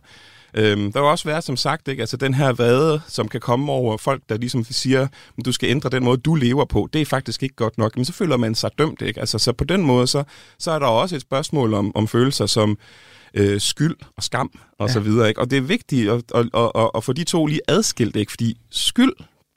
[0.56, 2.02] Øhm, der vil også være, som sagt, ikke?
[2.02, 5.06] Altså, den her vade, som kan komme over folk, der ligesom siger,
[5.44, 6.88] du skal ændre den måde, du lever på.
[6.92, 7.96] Det er faktisk ikke godt nok.
[7.96, 9.02] Men så føler man sig dømt.
[9.02, 9.20] Ikke?
[9.20, 10.24] Altså, så på den måde, så,
[10.58, 12.78] så er der også et spørgsmål om, om følelser som
[13.34, 14.92] øh, skyld og skam og ja.
[14.92, 15.28] så videre.
[15.28, 15.40] Ikke?
[15.40, 18.32] Og det er vigtigt at, at, at, at, at få de to lige adskilt, ikke?
[18.32, 19.12] fordi skyld,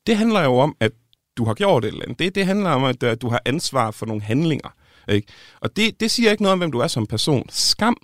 [0.08, 0.92] det handler jo om, at
[1.38, 2.20] du har gjort et eller andet.
[2.20, 4.70] Det, det handler om, at øh, du har ansvar for nogle handlinger.
[5.10, 5.28] Ikke?
[5.62, 7.46] Og det, det siger ikke noget om, hvem du er som person.
[7.50, 7.98] Skam,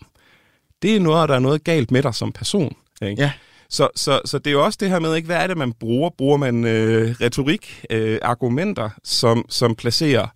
[0.81, 2.75] det er noget, der er noget galt med dig som person.
[3.01, 3.21] Ikke?
[3.21, 3.31] Ja.
[3.69, 5.73] Så, så, så det er jo også det her med, ikke, hvad er det, man
[5.73, 6.09] bruger?
[6.09, 10.27] Bruger man øh, retorik, øh, argumenter, som, som placerer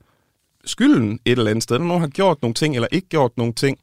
[0.65, 3.53] skylden et eller andet sted, når nogen har gjort nogle ting, eller ikke gjort nogle
[3.53, 3.80] ting,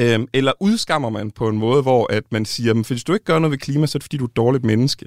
[0.00, 3.24] Øhm, eller udskammer man på en måde, hvor at man siger, at hvis du ikke
[3.24, 5.06] gør noget ved klima, så er det fordi, du er et dårligt menneske.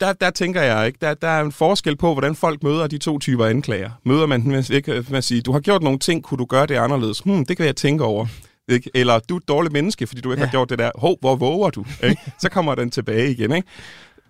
[0.00, 2.98] Der, der tænker jeg ikke, der, der er en forskel på, hvordan folk møder de
[2.98, 3.90] to typer anklager.
[4.04, 6.44] Møder man den med, ikke, med at sige, du har gjort nogle ting, kunne du
[6.44, 7.20] gøre det anderledes?
[7.20, 8.26] Hmm, det kan jeg tænke over.
[8.68, 8.90] Ikke?
[8.94, 10.46] Eller du er et dårligt menneske, fordi du ikke ja.
[10.46, 10.90] har gjort det der.
[10.94, 11.84] Hov, hvor våger du?
[12.02, 12.20] Ikke?
[12.42, 13.52] Så kommer den tilbage igen.
[13.52, 13.68] Ikke?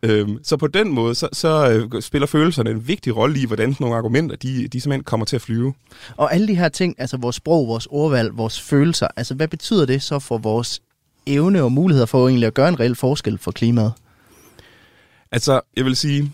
[0.02, 3.76] Øhm, så på den måde, så, så øh, spiller følelserne en vigtig rolle i, hvordan
[3.80, 5.74] nogle argumenter, de, de simpelthen kommer til at flyve.
[6.16, 9.86] Og alle de her ting, altså vores sprog, vores ordvalg, vores følelser, altså hvad betyder
[9.86, 10.80] det så for vores
[11.26, 13.92] evne og muligheder for egentlig at gøre en reel forskel for klimaet?
[15.32, 16.32] Altså, jeg vil sige,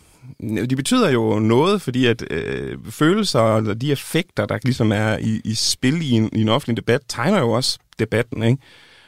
[0.70, 5.40] de betyder jo noget, fordi at øh, følelser og de effekter, der ligesom er i,
[5.44, 8.42] i spil i en, i en offentlig debat, tegner jo også debatten.
[8.42, 8.62] Ikke?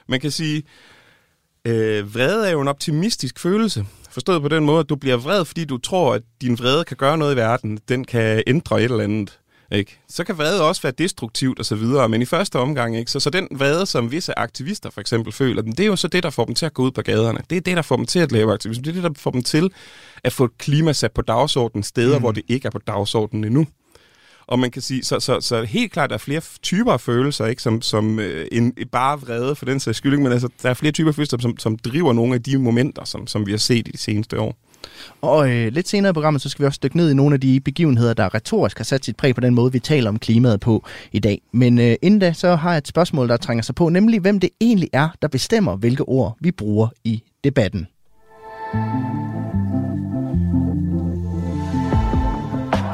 [0.08, 0.62] Man kan sige,
[1.64, 3.86] øh, vrede er jo en optimistisk følelse.
[4.10, 6.96] Forstået på den måde, at du bliver vred, fordi du tror, at din vrede kan
[6.96, 7.78] gøre noget i verden.
[7.88, 9.38] Den kan ændre et eller andet.
[9.72, 9.98] Ikke?
[10.08, 13.10] Så kan vrede også være destruktivt osv., men i første omgang, ikke?
[13.10, 16.22] Så, så den vrede, som visse aktivister for eksempel føler, det er jo så det,
[16.22, 17.40] der får dem til at gå ud på gaderne.
[17.50, 18.84] Det er det, der får dem til at lave aktivisme.
[18.84, 19.70] Det er det, der får dem til
[20.24, 22.22] at få klima sat på dagsordenen steder, mm.
[22.22, 23.66] hvor det ikke er på dagsordenen endnu.
[24.46, 27.46] Og man kan sige, så, så, så helt klart, der er flere typer af følelser,
[27.46, 30.74] ikke, som, som øh, en, bare vrede for den sags skyld, men altså, der er
[30.74, 33.58] flere typer af følelser, som, som driver nogle af de momenter, som, som vi har
[33.58, 34.56] set i de seneste år.
[35.20, 37.40] Og øh, lidt senere i programmet, så skal vi også dykke ned i nogle af
[37.40, 40.60] de begivenheder, der retorisk har sat sit præg på den måde, vi taler om klimaet
[40.60, 41.42] på i dag.
[41.52, 44.40] Men øh, inden da, så har jeg et spørgsmål, der trænger sig på, nemlig hvem
[44.40, 47.86] det egentlig er, der bestemmer, hvilke ord vi bruger i debatten.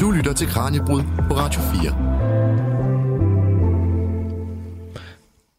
[0.01, 2.12] Du lytter til Kranjebrud på Radio 4.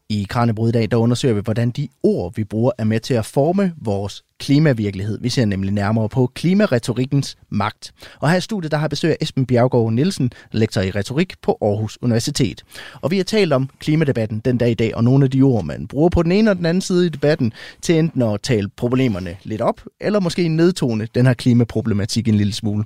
[0.08, 3.14] I Kranjebrud i dag, der undersøger vi, hvordan de ord, vi bruger, er med til
[3.14, 5.18] at forme vores klimavirkelighed.
[5.20, 7.92] Vi ser nemlig nærmere på klimaretorikkens magt.
[8.20, 11.58] Og her i studiet, der har besøg af Esben Bjergård Nielsen, lektor i retorik på
[11.62, 12.64] Aarhus Universitet.
[13.00, 15.64] Og vi har talt om klimadebatten den dag i dag, og nogle af de ord,
[15.64, 18.68] man bruger på den ene og den anden side i debatten, til enten at tale
[18.76, 22.84] problemerne lidt op, eller måske nedtone den her klimaproblematik en lille smule.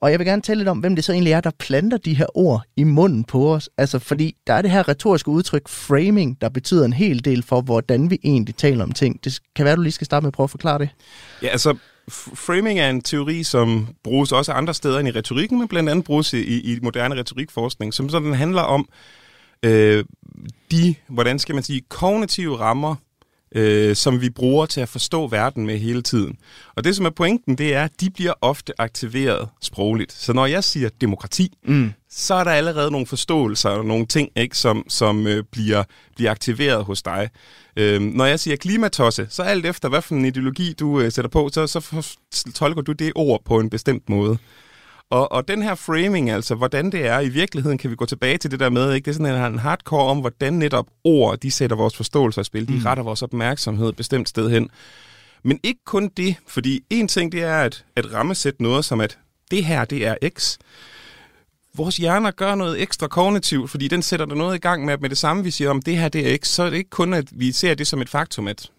[0.00, 2.14] Og jeg vil gerne tale lidt om, hvem det så egentlig er, der planter de
[2.14, 3.70] her ord i munden på os.
[3.78, 7.60] Altså fordi der er det her retoriske udtryk framing, der betyder en hel del for,
[7.60, 9.24] hvordan vi egentlig taler om ting.
[9.24, 10.89] Det kan være, du lige skal starte med at prøve at forklare det.
[11.42, 11.76] Ja, altså,
[12.34, 16.04] framing er en teori, som bruges også andre steder end i retorikken, men blandt andet
[16.04, 18.88] bruges i, i moderne retorikforskning, som sådan handler om
[19.62, 20.04] øh,
[20.70, 22.94] de, hvordan skal man sige, kognitive rammer,
[23.54, 26.38] øh, som vi bruger til at forstå verden med hele tiden.
[26.74, 30.12] Og det, som er pointen, det er, at de bliver ofte aktiveret sprogligt.
[30.12, 31.92] Så når jeg siger demokrati, mm.
[32.10, 35.84] så er der allerede nogle forståelser og nogle ting, ikke, som, som øh, bliver,
[36.16, 37.30] bliver aktiveret hos dig.
[37.76, 41.28] Øh, når jeg siger klimatosse, så alt efter, hvad for en ideologi du øh, sætter
[41.28, 44.38] på, så, så tolker du det ord på en bestemt måde.
[45.10, 48.38] Og, og den her framing, altså hvordan det er i virkeligheden, kan vi gå tilbage
[48.38, 49.04] til det der med, ikke?
[49.04, 52.68] det er sådan en hardcore om, hvordan netop ord, de sætter vores forståelse i spil,
[52.68, 52.82] de mm.
[52.84, 54.70] retter vores opmærksomhed et bestemt sted hen.
[55.42, 59.18] Men ikke kun det, fordi en ting det er at, at rammesætte noget som, at
[59.50, 60.58] det her, det er X.
[61.74, 65.00] Vores hjerner gør noget ekstra kognitivt, fordi den sætter der noget i gang med, at
[65.00, 66.90] med det samme vi siger om, det her, det er X, så er det ikke
[66.90, 68.70] kun, at vi ser det som et faktum, at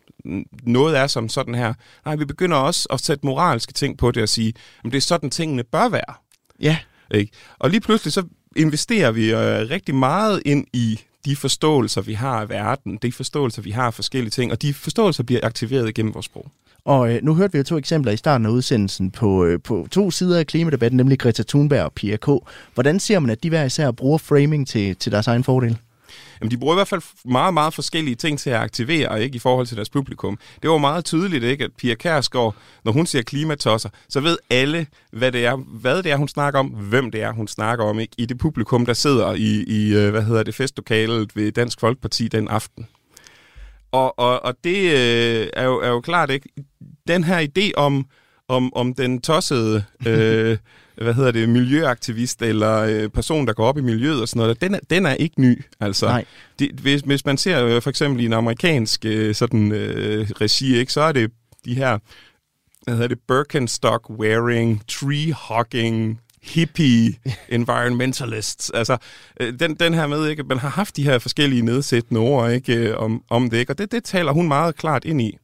[0.63, 1.73] noget er som sådan her.
[2.06, 4.54] Nej, vi begynder også at sætte moralske ting på det og sige,
[4.86, 6.13] at det er sådan, tingene bør være.
[6.60, 6.77] Ja.
[7.13, 7.32] Ikke?
[7.60, 8.23] Og lige pludselig så
[8.56, 13.62] investerer vi øh, rigtig meget ind i de forståelser, vi har af verden, de forståelser,
[13.62, 16.51] vi har af forskellige ting, og de forståelser bliver aktiveret gennem vores sprog.
[16.86, 19.88] Og øh, nu hørte vi jo to eksempler i starten af udsendelsen på, øh, på
[19.91, 22.28] to sider af klimadebatten, nemlig Greta Thunberg og Pia K.
[22.74, 25.78] Hvordan ser man, at de hver især bruger framing til, til deres egen fordel?
[26.41, 29.39] Jamen, de bruger i hvert fald meget, meget forskellige ting til at aktivere, ikke, i
[29.39, 30.38] forhold til deres publikum.
[30.62, 34.88] Det var meget tydeligt, ikke, at Pia Kærsgaard, når hun siger klimatosser, så ved alle,
[35.12, 38.00] hvad det er, hvad det er, hun snakker om, hvem det er, hun snakker om,
[38.00, 41.80] ikke, i det publikum, der sidder i, i øh, hvad hedder det, festlokalet ved Dansk
[41.80, 42.88] Folkeparti den aften.
[43.91, 46.49] Og, og, og det øh, er, jo, er jo klart, ikke?
[47.08, 48.06] Den her idé om,
[48.47, 50.58] om, om den tossede, øh,
[50.95, 54.62] hvad hedder det, miljøaktivist eller øh, person, der går op i miljøet og sådan noget,
[54.62, 55.63] den er, den er ikke ny.
[55.80, 56.25] Altså, Nej.
[56.60, 60.77] Det, hvis, hvis man ser øh, for eksempel i en amerikansk øh, sådan, øh, regi,
[60.77, 61.32] ikke, så er det
[61.65, 61.97] de her
[62.84, 67.13] hvad hedder det, Birkenstock wearing, tree hogging, hippie
[67.49, 68.69] environmentalists.
[68.69, 68.97] Altså,
[69.39, 72.75] øh, den, den her med, ikke, man har haft de her forskellige nedsættende ord ikke,
[72.75, 75.38] øh, om, om det, ikke, og det, det taler hun meget klart ind i.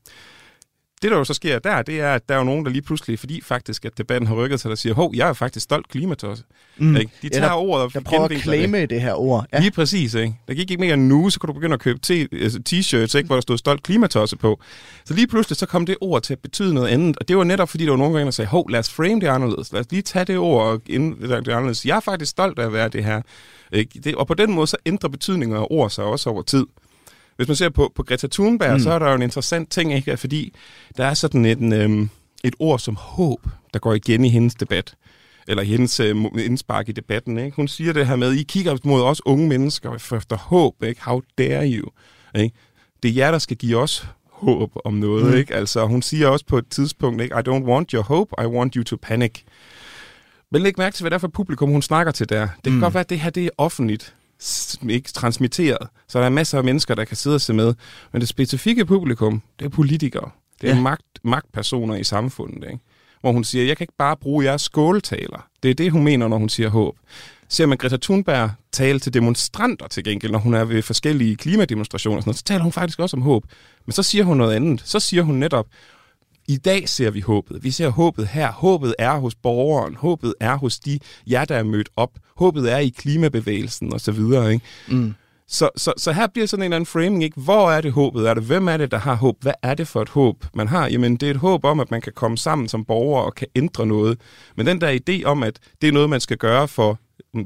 [1.02, 2.82] Det, der jo så sker der, det er, at der er jo nogen, der lige
[2.82, 5.88] pludselig, fordi faktisk, at debatten har rykket sig, der siger, hov, jeg er faktisk stolt
[5.90, 6.44] klimatosse.
[6.78, 6.96] Mm.
[6.96, 7.12] Ikke?
[7.22, 8.60] De tager Ja, der- ordet og Jeg prøver at genvinkler det.
[8.62, 9.46] claime det her ord.
[9.54, 9.60] Ja.
[9.60, 10.36] Lige præcis, ikke?
[10.48, 12.00] Der gik ikke mere end en uge, så kunne du begynde at købe
[12.32, 14.60] altså t-shirts, ikke, hvor der stod stolt klimatosse på.
[15.06, 17.44] Så lige pludselig, så kom det ord til at betyde noget andet, og det var
[17.44, 19.88] netop, fordi der var nogen, der sagde, hov, lad os frame det anderledes, lad os
[19.92, 21.86] lige tage det ord og indlægge det anderledes.
[21.86, 23.22] Jeg er faktisk stolt af at være det her.
[23.74, 24.00] Ikke?
[24.04, 26.66] Det, og på den måde, så ændrer betydninger af ord sig også over tid.
[27.38, 28.80] Hvis man ser på, på Greta Thunberg, mm.
[28.80, 30.18] så er der jo en interessant ting, ikke?
[30.18, 30.54] fordi
[30.98, 32.10] der er sådan et, øhm,
[32.44, 34.96] et ord som håb, der går igen i hendes debat
[35.48, 37.38] eller i hendes øh, indspark i debatten.
[37.38, 37.56] Ikke?
[37.56, 40.84] Hun siger det her med, I kigger mod os unge mennesker efter håb.
[40.84, 41.04] Ikke?
[41.04, 41.90] How dare you?
[42.36, 42.56] Ikke?
[43.04, 45.26] Det er jer, der skal give os håb om noget.
[45.26, 45.38] Mm.
[45.38, 45.56] Ikke?
[45.56, 47.36] Altså, hun siger også på et tidspunkt, ikke?
[47.36, 49.42] I don't want your hope, I want you to panic.
[50.52, 52.42] Men læg mærke til, hvad det er for publikum, hun snakker til der.
[52.42, 52.82] Det kan mm.
[52.82, 54.16] godt være, at det her det er offentligt
[54.90, 57.74] ikke transmitteret, så der er masser af mennesker, der kan sidde og se med.
[58.12, 60.30] Men det specifikke publikum, det er politikere.
[60.62, 60.82] Det er Ja.
[60.82, 62.64] magt, magtpersoner i samfundet.
[62.64, 62.80] Ikke?
[63.22, 65.48] Hvor hun siger, jeg kan ikke bare bruge jeres skåltaler.
[65.64, 66.96] Det er det, hun mener, når hun siger håb.
[67.50, 72.18] Ser man Greta Thunberg tale til demonstranter til gengæld, når hun er ved forskellige klimademonstrationer,
[72.18, 73.44] og sådan noget, så taler hun faktisk også om håb.
[73.86, 74.82] Men så siger hun noget andet.
[74.86, 75.68] Så siger hun netop,
[76.48, 77.64] i dag ser vi håbet.
[77.64, 78.52] Vi ser håbet her.
[78.52, 79.96] Håbet er hos borgeren.
[79.96, 82.12] Håbet er hos de jer, der er mødt op.
[82.38, 84.54] Håbet er i klimabevægelsen og så videre.
[84.54, 84.66] Ikke?
[84.88, 85.14] Mm.
[85.48, 87.42] Så, så, så her bliver sådan en eller anden framing, ikke?
[87.42, 88.30] Hvor er det håbet?
[88.30, 89.42] Er det, hvem er det, der har håb?
[89.42, 90.88] Hvad er det for et håb, man har?
[90.88, 93.48] Jamen, det er et håb om, at man kan komme sammen som borger og kan
[93.56, 94.20] ændre noget.
[94.56, 97.00] Men den der idé om, at det er noget, man skal gøre for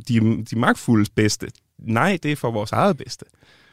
[0.08, 1.48] de, de magtfuldes bedste.
[1.80, 3.26] Nej, det er for vores eget bedste.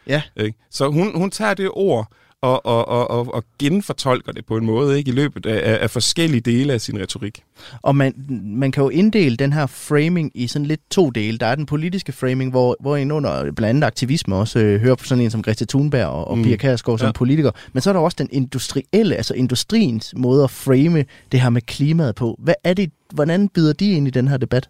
[0.06, 0.22] Ja.
[0.36, 0.58] Ikke?
[0.70, 2.12] Så hun, hun tager det ord
[2.42, 5.90] og, og, og, og, og genfortolker det på en måde ikke i løbet af, af,
[5.90, 7.42] forskellige dele af sin retorik.
[7.82, 11.38] Og man, man kan jo inddele den her framing i sådan lidt to dele.
[11.38, 14.94] Der er den politiske framing, hvor, hvor en under blandt andet aktivisme også øh, hører
[14.94, 16.44] på sådan en som Greta Thunberg og, og Mm.
[16.44, 17.12] Pia Kjærsgaard som Ja.
[17.12, 17.50] politiker.
[17.72, 21.62] Men så er der også den industrielle, altså industriens måde at frame det her med
[21.62, 22.36] klimaet på.
[22.38, 24.68] Hvad er det, hvordan byder de ind i den her debat?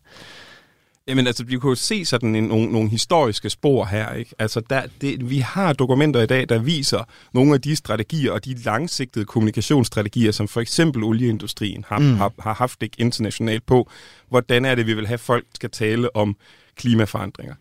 [1.09, 4.35] Jamen altså, vi kunne jo se sådan en, nogle, nogle historiske spor her, ikke?
[4.39, 8.45] Altså, der, det, vi har dokumenter i dag, der viser nogle af de strategier og
[8.45, 12.15] de langsigtede kommunikationsstrategier, som for eksempel olieindustrien har, Mm.
[12.17, 13.91] har, har haft ikke internationalt på,
[14.29, 16.37] hvordan er det, vi vil have folk skal tale om
[16.77, 17.55] klimaforandringer.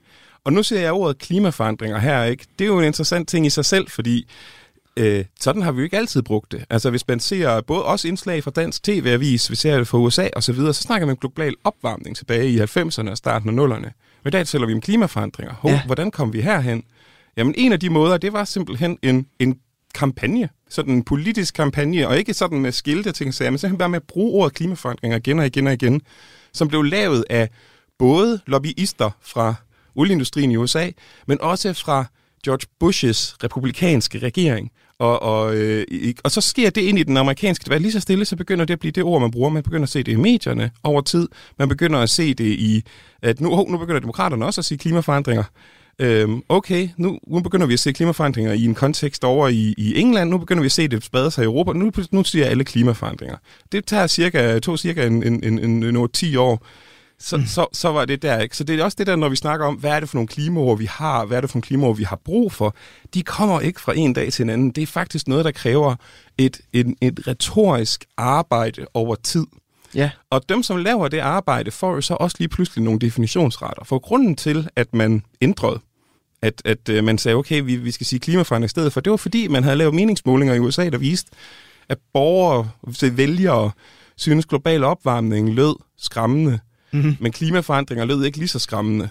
[0.44, 2.46] Og nu ser jeg ordet klimaforandringer her, ikke?
[2.60, 4.28] Det er jo en interessant ting i sig selv, fordi
[4.98, 6.66] øh, sådan har vi jo ikke altid brugt det.
[6.70, 10.28] Altså hvis man ser både også indslag fra dansk tv-avis, vi ser det fra USA
[10.36, 13.66] og så videre, så snakker man om global opvarmning tilbage i 90'erne og starten af
[13.68, 13.90] 0'erne.
[14.24, 15.54] Men i dag taler vi om klimaforandringer.
[15.54, 15.82] Hov, Ja.
[15.86, 16.84] hvordan kom vi herhen?
[17.38, 19.60] Jamen en af de måder, det var simpelthen en, en
[19.96, 23.90] kampagne, sådan en politisk kampagne, og ikke sådan med skilte ting, så men simpelthen bare
[23.90, 26.02] med at bruge ordet klimaforandringer igen og igen og igen,
[26.54, 27.50] som blev lavet af
[28.00, 29.56] både lobbyister fra
[29.96, 30.90] olieindustrien i USA,
[31.28, 32.06] men også fra
[32.46, 34.72] George Bushes republikanske regering.
[35.00, 35.86] Og, og, øh,
[36.24, 37.82] og så sker det ind i den amerikanske debat.
[37.82, 39.50] Lige så stille, så begynder det at blive det ord, man bruger.
[39.50, 41.28] Man begynder at se det i medierne over tid.
[41.60, 42.84] Man begynder at se det i,
[43.22, 45.44] at nu, oh, nu begynder demokraterne også at sige klimaforandringer.
[46.00, 50.00] Øhm, okay, nu, nu begynder vi at se klimaforandringer i en kontekst over i, i
[50.00, 50.30] England.
[50.30, 51.74] Nu begynder vi at se det sprede sig i Europa.
[51.74, 53.38] Nu, nu siger alle klimaforandringer.
[53.72, 56.66] Det tager cirka, tog cirka en, en, en, en, en 10 år
[57.20, 57.46] så, mm.
[57.46, 58.58] så, så var det der, ikke?
[58.58, 60.28] Så det er også det der, når vi snakker om, hvad er det for nogle
[60.28, 62.76] klimaord, vi har, hvad er det for nogle klimaord, vi har brug for,
[63.14, 64.72] de kommer ikke fra en dag til en anden.
[64.72, 65.96] Det er faktisk noget, der kræver
[66.38, 69.46] et, et, et retorisk arbejde over tid.
[69.96, 70.10] Ja.
[70.30, 73.84] Og dem, som laver det arbejde, får jo så også lige pludselig nogle definitionsretter.
[73.84, 75.80] For grunden til, at man ændrede,
[76.42, 79.12] at, at øh, man sagde, okay, vi, vi skal sige klimaforandring i stedet for, det
[79.12, 81.32] var fordi, man havde lavet meningsmålinger i USA, der viste,
[81.90, 82.70] at borgere,
[83.02, 83.72] vælgere,
[84.18, 86.60] synes global opvarmning lød skræmmende,
[86.92, 87.16] Mhm.
[87.20, 89.10] men klimaforandringer lød ikke lige så skræmmende.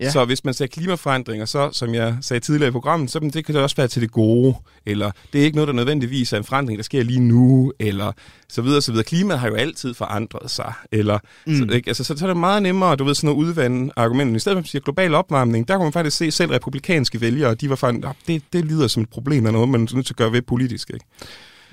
[0.00, 0.10] Ja.
[0.10, 3.54] Så hvis man ser klimaforandringer, så som jeg sagde tidligere i programmet, så det kan
[3.54, 6.44] det også være til det gode, eller det er ikke noget, der nødvendigvis er en
[6.44, 8.12] forandring, der sker lige nu, eller
[8.48, 9.04] så videre, så videre.
[9.04, 11.56] Klimaet har jo altid forandret sig, eller mm.
[11.56, 11.88] så, ikke?
[11.88, 14.36] Altså, så, så er det meget nemmere, du ved, sådan noget udvande argumenter.
[14.36, 17.54] I stedet for at sige global opvarmning, der kunne man faktisk se selv republikanske vælgere,
[17.54, 20.12] de var faktisk, det, det lyder som et problem, eller noget, man er nødt til
[20.12, 20.90] at gøre ved politisk.
[20.94, 21.04] Ikke?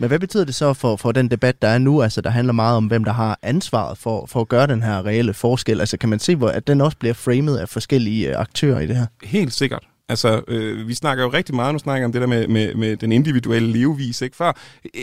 [0.01, 2.53] Men hvad betyder det så for, for den debat, der er nu, altså der handler
[2.53, 5.79] meget om, hvem der har ansvaret for, for at gøre den her reelle forskel?
[5.79, 8.87] Altså kan man se, hvor, at den også bliver framet af forskellige øh, aktører i
[8.87, 9.05] det her?
[9.23, 9.83] Helt sikkert.
[10.09, 12.97] Altså, øh, vi snakker jo rigtig meget, nu snakker om det der med, med, med
[12.97, 14.35] den individuelle levevis, ikke?
[14.35, 14.51] Før,
[14.95, 15.01] øh,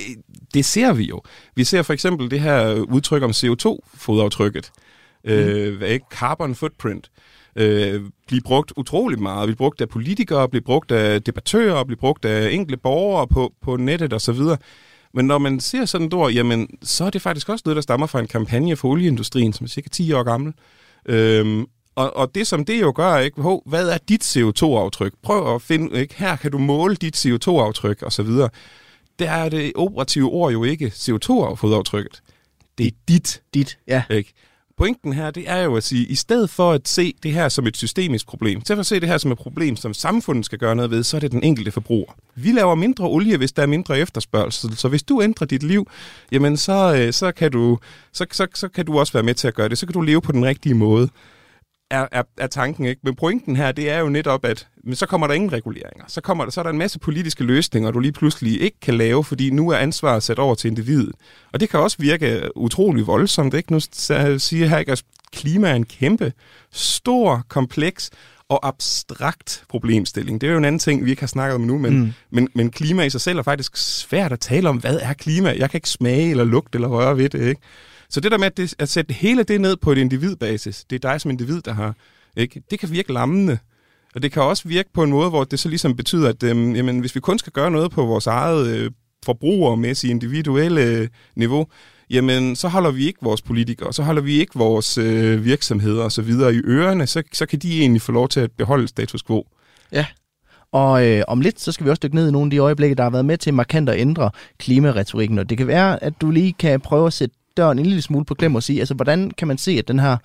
[0.55, 1.23] det ser vi jo.
[1.57, 4.71] Vi ser for eksempel det her udtryk om CO2-fodaftrykket.
[5.25, 5.83] Øh, mm.
[5.83, 6.07] ikke?
[6.11, 7.11] Carbon footprint
[7.59, 9.47] øh, blive brugt utrolig meget.
[9.47, 13.77] Blive brugt af politikere, blive brugt af debattører, blive brugt af enkelte borgere på, på
[13.77, 14.41] nettet osv.
[15.15, 17.83] Men når man ser sådan et ord, jamen, så er det faktisk også noget, der
[17.83, 20.53] stammer fra en kampagne for olieindustrien, som er cirka 10 år gammel.
[21.07, 25.13] Øhm, og, og det som det jo gør, ikke, Hov, hvad er dit CO2-aftryk?
[25.23, 28.27] Prøv at finde, ikke, her kan du måle dit CO2-aftryk osv.
[29.19, 32.21] Der er det operative ord jo ikke CO2-fodaftrykket.
[32.79, 33.43] Det er dit.
[33.55, 34.03] Dit, ja.
[34.11, 34.33] Ikke?
[34.79, 37.67] Pointen her, det er jo at sige, i stedet for at se det her som
[37.67, 40.77] et systemisk problem, til at se det her som et problem, som samfundet skal gøre
[40.77, 42.13] noget ved, så er det den enkelte forbruger.
[42.35, 44.77] Vi laver mindre olie, hvis der er mindre efterspørgsel.
[44.77, 45.89] Så hvis du ændrer dit liv,
[46.33, 47.79] jamen så, øh, så, kan du,
[48.13, 49.79] så, så, så kan du også være med til at gøre det.
[49.79, 51.09] Så kan du leve på den rigtige måde
[51.91, 52.85] er, er, er tanken.
[52.85, 53.01] Ikke?
[53.05, 56.05] Men pointen her, det er jo netop, at men så kommer der ingen reguleringer.
[56.09, 58.95] Så, kommer der, så er der en masse politiske løsninger, du lige pludselig ikke kan
[58.95, 61.13] lave, fordi nu er ansvaret sat over til individet.
[61.53, 63.55] Og det kan også virke utrolig voldsomt.
[63.55, 63.73] Ikke?
[63.73, 63.81] Nu
[64.39, 66.33] siger her, at klima er en kæmpe,
[66.73, 68.11] stor, kompleks
[68.49, 70.41] og abstrakt problemstilling.
[70.41, 72.13] Det er jo en anden ting, vi ikke har snakket om nu, men, mm.
[72.31, 75.55] men, men klima i sig selv er faktisk svært at tale om, hvad er klima?
[75.59, 77.61] Jeg kan ikke smage eller lugte eller røre ved det, ikke?
[78.11, 81.05] Så det der med at, det, at sætte hele det ned på et individbasis, det
[81.05, 81.95] er dig som individ, der har,
[82.37, 82.63] ikke?
[82.71, 83.59] det kan virke lammende.
[84.15, 86.75] Og det kan også virke på en måde, hvor det så ligesom betyder, at øhm,
[86.75, 88.91] jamen, hvis vi kun skal gøre noget på vores eget øh,
[89.25, 91.67] forbrugermæssige individuelle øh, niveau,
[92.11, 96.13] jamen så holder vi ikke vores politikere, så holder vi ikke vores øh, virksomheder og
[96.13, 99.23] så videre i ørerne, så, så kan de egentlig få lov til at beholde status
[99.23, 99.47] quo.
[99.93, 100.07] Ja,
[100.73, 102.95] og øh, om lidt, så skal vi også dykke ned i nogle af de øjeblikke,
[102.95, 105.39] der har været med til markant at ændre klimaretorikken.
[105.39, 108.25] Og det kan være, at du lige kan prøve at sætte døren en lille smule
[108.25, 110.17] på klem og sige, altså hvordan kan man se, at den her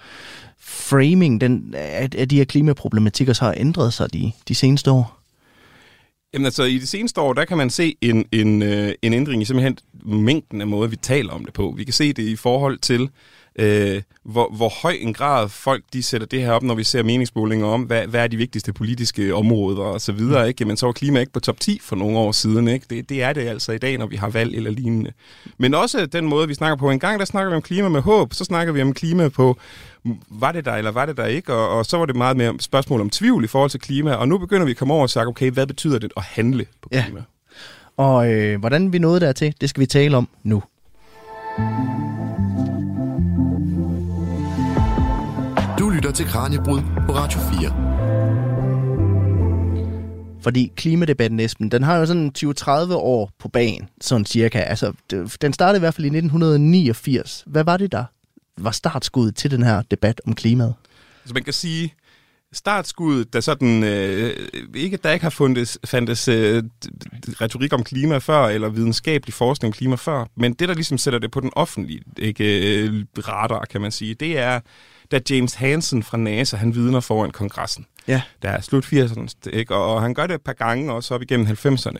[0.60, 5.20] framing den, af, af de her klimaproblematikker så har ændret sig de, de seneste år?
[6.34, 9.42] Jamen altså, i de seneste år, der kan man se en, en, øh, en ændring
[9.42, 11.74] i simpelthen mængden af måder, vi taler om det på.
[11.78, 13.10] Vi kan se det i forhold til,
[13.56, 17.04] øh, hvor, hvor høj en grad folk de sætter det her op, når vi ser
[17.04, 20.48] meningsmålinger om, hvad, hvad er de vigtigste politiske områder og så videre.
[20.48, 20.62] Ikke?
[20.62, 22.68] Jamen, så var klima ikke på top 10 for nogle år siden.
[22.68, 22.86] Ikke?
[22.90, 25.12] Det, det er det altså i dag, når vi har valg eller lignende.
[25.58, 26.92] Men også den måde, vi snakker på.
[26.92, 29.58] En gang der snakker vi om klima med håb, så snakker vi om klima på,
[30.30, 31.54] var det der eller var det der ikke?
[31.54, 34.14] Og, og så var det meget mere spørgsmål om tvivl i forhold til klima.
[34.14, 36.66] Og nu begynder vi at komme over og sige, okay, hvad betyder det at handle
[36.82, 37.20] på klima?
[37.20, 37.24] Ja.
[37.98, 40.64] Og øh, hvordan vi nåede dertil, det skal vi tale om nu.
[41.60, 42.03] lytter
[46.14, 47.74] til Kranjebrud på Radio 4.
[50.42, 54.60] Fordi klimadebatten, Esben, den har jo sådan 20-30 år på banen, sådan cirka.
[54.60, 54.94] Altså,
[55.42, 57.44] den startede i hvert fald i 1989.
[57.48, 58.06] Hvad var det, der
[58.58, 60.74] var startskuddet til den her debat om klimaet?
[61.24, 61.94] Altså man kan sige,
[62.54, 66.64] startskuddet, der sådan, øh, ikke, der ikke har fundet, fandtes øh,
[67.42, 71.20] retorik om klima før, eller videnskabelig forskning om klima før, men det, der ligesom sætter
[71.20, 74.60] det på den offentlige ikke, øh, radar, kan man sige, det er
[75.14, 77.86] da James Hansen fra NASA, han vidner foran kongressen.
[78.08, 78.22] Ja.
[78.42, 79.76] Der er slut 80'erne, ikke?
[79.76, 81.98] Og, og han gør det et par gange, også op igennem 90'erne.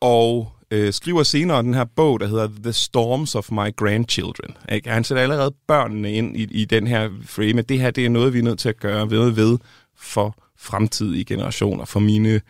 [0.00, 4.56] Og øh, skriver senere den her bog, der hedder The Storms of My Grandchildren.
[4.72, 4.90] Ikke?
[4.90, 7.62] Han sætter allerede børnene ind i, i den her frame.
[7.62, 9.58] Det her det er noget, vi er nødt til at gøre ved ved
[9.96, 12.40] for fremtidige generationer, for mine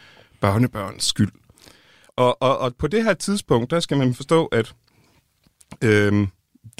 [0.40, 1.32] børnebørns skyld.
[2.16, 4.74] Og, og, og på det her tidspunkt, der skal man forstå, at
[5.82, 6.26] øh,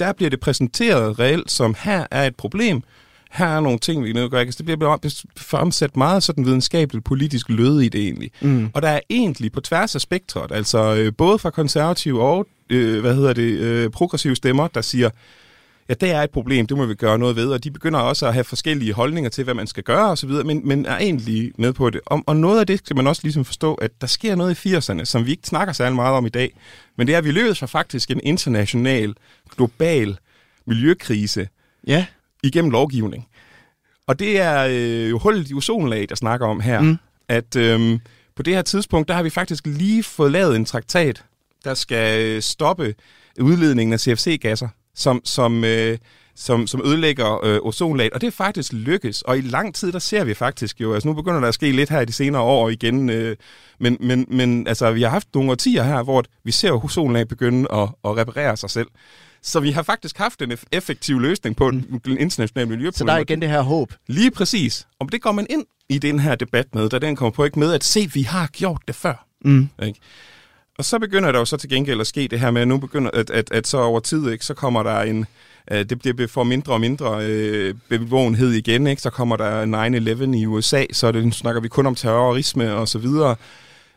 [0.01, 2.83] der bliver det præsenteret reelt som, her er et problem,
[3.31, 4.45] her er nogle ting, vi nødt gøre.
[4.45, 8.31] Det bliver fremsat meget sådan videnskabeligt politisk lød i det egentlig.
[8.41, 8.69] Mm.
[8.73, 13.01] Og der er egentlig på tværs af spektret, altså øh, både fra konservative og øh,
[13.01, 15.09] hvad hedder det, øh, progressive stemmer, der siger,
[15.91, 18.27] ja, det er et problem, det må vi gøre noget ved, og de begynder også
[18.27, 21.73] at have forskellige holdninger til, hvad man skal gøre osv., men, men er egentlig med
[21.73, 22.01] på det.
[22.05, 24.75] Og, og noget af det skal man også ligesom forstå, at der sker noget i
[24.75, 26.57] 80'erne, som vi ikke snakker særlig meget om i dag,
[26.97, 29.15] men det er, at vi løbet fra faktisk en international,
[29.55, 30.17] global
[30.65, 31.47] miljøkrise
[31.87, 32.05] ja.
[32.43, 33.27] igennem lovgivning.
[34.07, 36.97] Og det er øh, jo hullet i ozonlag, der snakker om her, mm.
[37.27, 37.99] at øh,
[38.35, 41.23] på det her tidspunkt, der har vi faktisk lige fået lavet en traktat,
[41.63, 42.95] der skal stoppe
[43.39, 45.97] udledningen af CFC-gasser som, som, øh,
[46.35, 49.21] som, som ødelægger øh, ozonlaget, og det er faktisk lykkes.
[49.21, 51.71] Og i lang tid, der ser vi faktisk jo, altså nu begynder der at ske
[51.71, 53.35] lidt her i de senere år igen, øh,
[53.79, 57.67] men, men, men altså, vi har haft nogle årtier her, hvor vi ser ozonlaget begynde
[57.73, 58.87] at, at reparere sig selv.
[59.43, 61.99] Så vi har faktisk haft en effektiv løsning på mm.
[61.99, 62.93] den internationale miljøproblem.
[62.93, 63.93] Så der er igen det her håb.
[64.07, 64.87] Lige præcis.
[64.99, 67.59] Og det går man ind i den her debat med, da den kommer på ikke
[67.59, 69.27] med, at se, vi har gjort det før.
[69.45, 69.69] Mm.
[69.83, 69.99] Ikke?
[70.81, 72.77] Og så begynder der jo så til gengæld at ske det her med, at nu
[72.77, 75.25] begynder, at, at, at så over tid, ikke, så kommer der en,
[75.71, 79.01] øh, det bliver for mindre og mindre øh, bevågenhed igen, ikke?
[79.01, 82.99] så kommer der 9-11 i USA, så det, snakker vi kun om terrorisme og så
[82.99, 83.35] videre.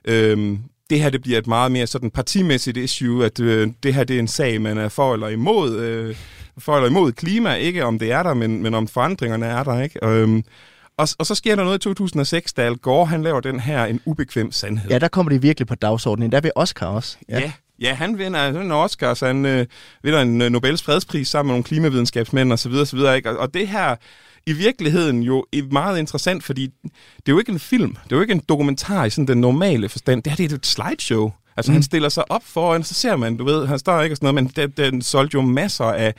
[0.05, 0.59] Øhm,
[0.91, 4.16] det her det bliver et meget mere sådan partimæssigt issue, at øh, det her det
[4.16, 6.16] er en sag, man er for eller imod, øh,
[6.59, 9.80] for eller imod klima, ikke om det er der, men, men om forandringerne er der.
[9.82, 10.07] Ikke?
[10.07, 10.45] Øhm,
[10.99, 13.84] og, og så sker der noget i 2006, da Al Gore han laver den her
[13.84, 14.90] en ubekvem sandhed.
[14.90, 16.32] Ja, der kommer det virkelig på dagsordenen.
[16.32, 17.16] Der vil Oscar også.
[17.28, 17.40] Ja.
[17.40, 17.53] ja.
[17.80, 19.66] Ja, han vinder, vinder Oscar, så han øh,
[20.03, 23.30] vinder en øh, Nobels fredspris sammen med nogle klimavidenskabsmænd og så videre, så videre ikke?
[23.30, 23.97] Og, og det her
[24.47, 26.66] i virkeligheden jo er meget interessant, fordi
[27.16, 29.40] det er jo ikke en film, det er jo ikke en dokumentar i sådan den
[29.40, 30.22] normale forstand.
[30.22, 31.32] Det her det er et slideshow.
[31.57, 31.74] Altså mm.
[31.74, 34.34] han stiller sig op foran, så ser man, du ved, han står ikke og sådan
[34.34, 36.14] noget, men den, den solgte jo masser af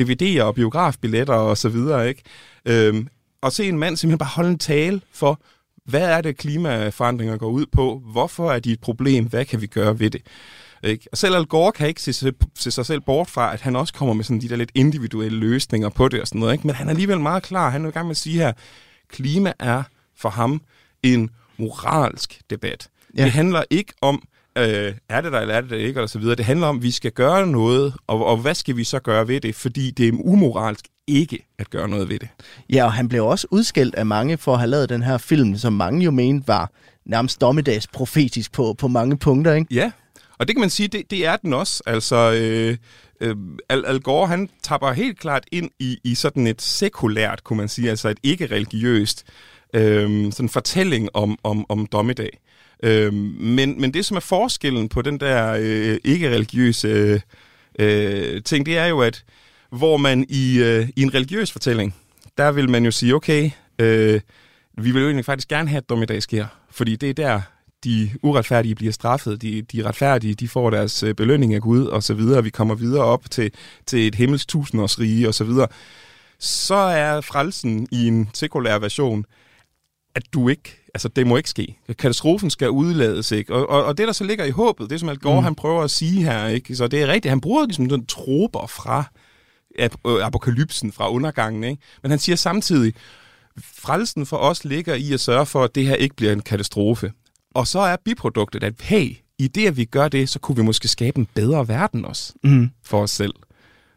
[0.00, 2.22] DVD'er og biografbilletter og så videre, ikke?
[2.64, 3.08] Øhm,
[3.42, 5.40] og se en mand simpelthen bare holde en tale for,
[5.84, 8.02] hvad er det, klimaforandringer går ud på?
[8.12, 9.26] Hvorfor er de et problem?
[9.26, 10.22] Hvad kan vi gøre ved det?
[10.84, 11.08] Ikke?
[11.12, 13.94] Og selv Al Gore kan ikke se, se sig selv bort fra, at han også
[13.94, 16.52] kommer med sådan de der lidt individuelle løsninger på det og sådan noget.
[16.52, 16.66] Ikke?
[16.66, 17.70] Men han er alligevel meget klar.
[17.70, 18.52] Han er i gang med at sige her,
[19.08, 19.82] klima er
[20.16, 20.62] for ham
[21.02, 22.88] en moralsk debat.
[23.16, 23.24] Ja.
[23.24, 24.22] Det handler ikke om,
[24.58, 26.34] øh, er det der eller er det der ikke, og så videre.
[26.34, 29.28] Det handler om, at vi skal gøre noget, og, og hvad skal vi så gøre
[29.28, 29.54] ved det?
[29.54, 32.28] Fordi det er umoralsk ikke at gøre noget ved det.
[32.72, 35.56] Ja, og han blev også udskældt af mange for at have lavet den her film,
[35.56, 36.70] som mange jo mente var
[37.06, 39.74] nærmest dommedagsprofetisk på, på mange punkter, ikke?
[39.74, 39.90] Ja,
[40.38, 41.82] og det kan man sige, det, det er den også.
[41.86, 42.76] Altså, øh,
[43.20, 43.36] øh,
[43.68, 47.68] Al, Al Gore, han tapper helt klart ind i, i sådan et sekulært, kunne man
[47.68, 49.24] sige, altså et ikke-religiøst
[49.74, 52.38] øh, sådan fortælling om, om, om dommedag.
[52.82, 57.22] Øh, men, men det, som er forskellen på den der øh, ikke-religiøse
[57.78, 59.24] øh, ting, det er jo, at
[59.70, 61.94] hvor man i, øh, i en religiøs fortælling,
[62.38, 64.20] der vil man jo sige, okay, øh,
[64.78, 67.40] vi vil jo egentlig faktisk gerne have, at dommedag sker, fordi det er der,
[67.84, 72.02] de uretfærdige bliver straffet, de, de retfærdige, de får deres øh, belønning af Gud, og
[72.02, 72.42] så videre.
[72.42, 73.52] Vi kommer videre op til,
[73.86, 75.66] til et himmels tusindårsrige, og så videre.
[76.38, 79.24] Så er frelsen i en sekulær version,
[80.14, 81.78] at du ikke, altså det må ikke ske.
[81.98, 83.54] Katastrofen skal udlades, ikke?
[83.54, 85.44] Og, og, og det, der så ligger i håbet, det som Al Gore, mm.
[85.44, 86.76] han prøver at sige her, ikke?
[86.76, 89.04] Så det er rigtigt, han bruger ligesom den troper fra
[89.78, 91.82] ap- apokalypsen, fra undergangen, ikke?
[92.02, 92.94] Men han siger samtidig,
[93.74, 97.12] frelsen for os ligger i at sørge for, at det her ikke bliver en katastrofe.
[97.54, 100.62] Og så er biproduktet, at hey, i det, at vi gør det, så kunne vi
[100.62, 102.70] måske skabe en bedre verden også mm.
[102.84, 103.34] for os selv.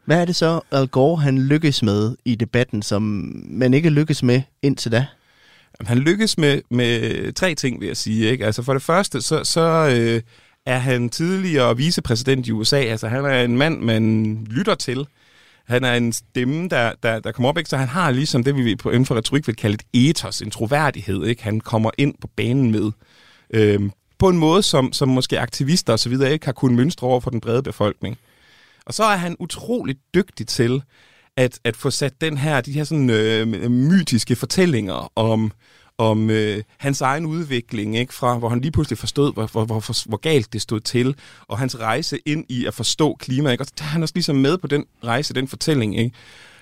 [0.05, 3.01] Hvad er det så, Al Gore han lykkes med i debatten, som
[3.45, 5.05] man ikke lykkes med indtil da?
[5.79, 8.31] Jamen, han lykkes med, med tre ting, vil jeg sige.
[8.31, 8.45] Ikke?
[8.45, 9.61] Altså for det første, så, så
[9.97, 10.21] øh,
[10.65, 12.77] er han tidligere vicepræsident i USA.
[12.77, 15.07] Altså han er en mand, man lytter til.
[15.67, 17.69] Han er en stemme, der, der, der kommer op, ikke?
[17.69, 21.25] så han har ligesom det, vi inden for retorik vil kalde et ethos, en troværdighed.
[21.25, 21.43] Ikke?
[21.43, 22.91] Han kommer ind på banen med
[23.53, 26.11] Øhm, på en måde, som, som måske aktivister osv.
[26.11, 28.17] ikke har kunnet mønstre over for den brede befolkning.
[28.85, 30.83] Og så er han utroligt dygtig til
[31.37, 35.51] at, at få sat den her, de her sådan, øh, mytiske fortællinger om,
[35.97, 38.13] om øh, hans egen udvikling, ikke?
[38.13, 41.15] fra hvor han lige pludselig forstod, hvor, hvor, hvor, hvor galt det stod til,
[41.47, 43.51] og hans rejse ind i at forstå klima.
[43.51, 43.61] Ikke?
[43.61, 45.99] Og så er han også ligesom med på den rejse, den fortælling.
[45.99, 46.15] Ikke?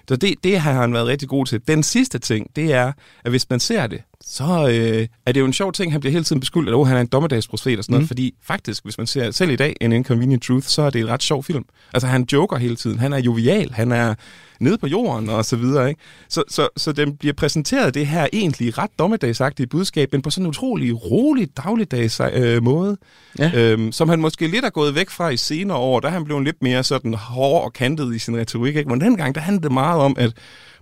[0.07, 1.61] Så det, det har han været rigtig god til.
[1.67, 2.91] Den sidste ting, det er,
[3.26, 6.11] at hvis man ser det, så øh, er det jo en sjov ting, han bliver
[6.11, 8.07] hele tiden beskyldt, at oh, han er en dommedagsprofet og sådan noget, mm.
[8.07, 11.09] fordi faktisk, hvis man ser selv i dag en Inconvenient Truth, så er det en
[11.09, 11.65] ret sjov film.
[11.93, 14.15] Altså han joker hele tiden, han er jovial, han er
[14.59, 15.89] nede på jorden og så videre.
[15.89, 16.01] Ikke?
[16.30, 20.45] Så, så, så den bliver præsenteret det her egentlig ret dommedagsagtige budskab, men på sådan
[20.45, 22.97] en utrolig rolig, dagligdags øh, måde,
[23.39, 23.51] ja.
[23.55, 25.99] øhm, som han måske lidt er gået væk fra i senere år.
[25.99, 28.76] Der er han blevet lidt mere sådan hård og kantet i sin retorik.
[28.76, 28.89] Ikke?
[28.89, 30.34] Men dengang, der handlede det meget om at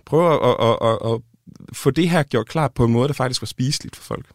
[0.06, 1.20] prøve at, at, at, at
[1.72, 4.26] få det her gjort klart på en måde, der faktisk var spiseligt for folk.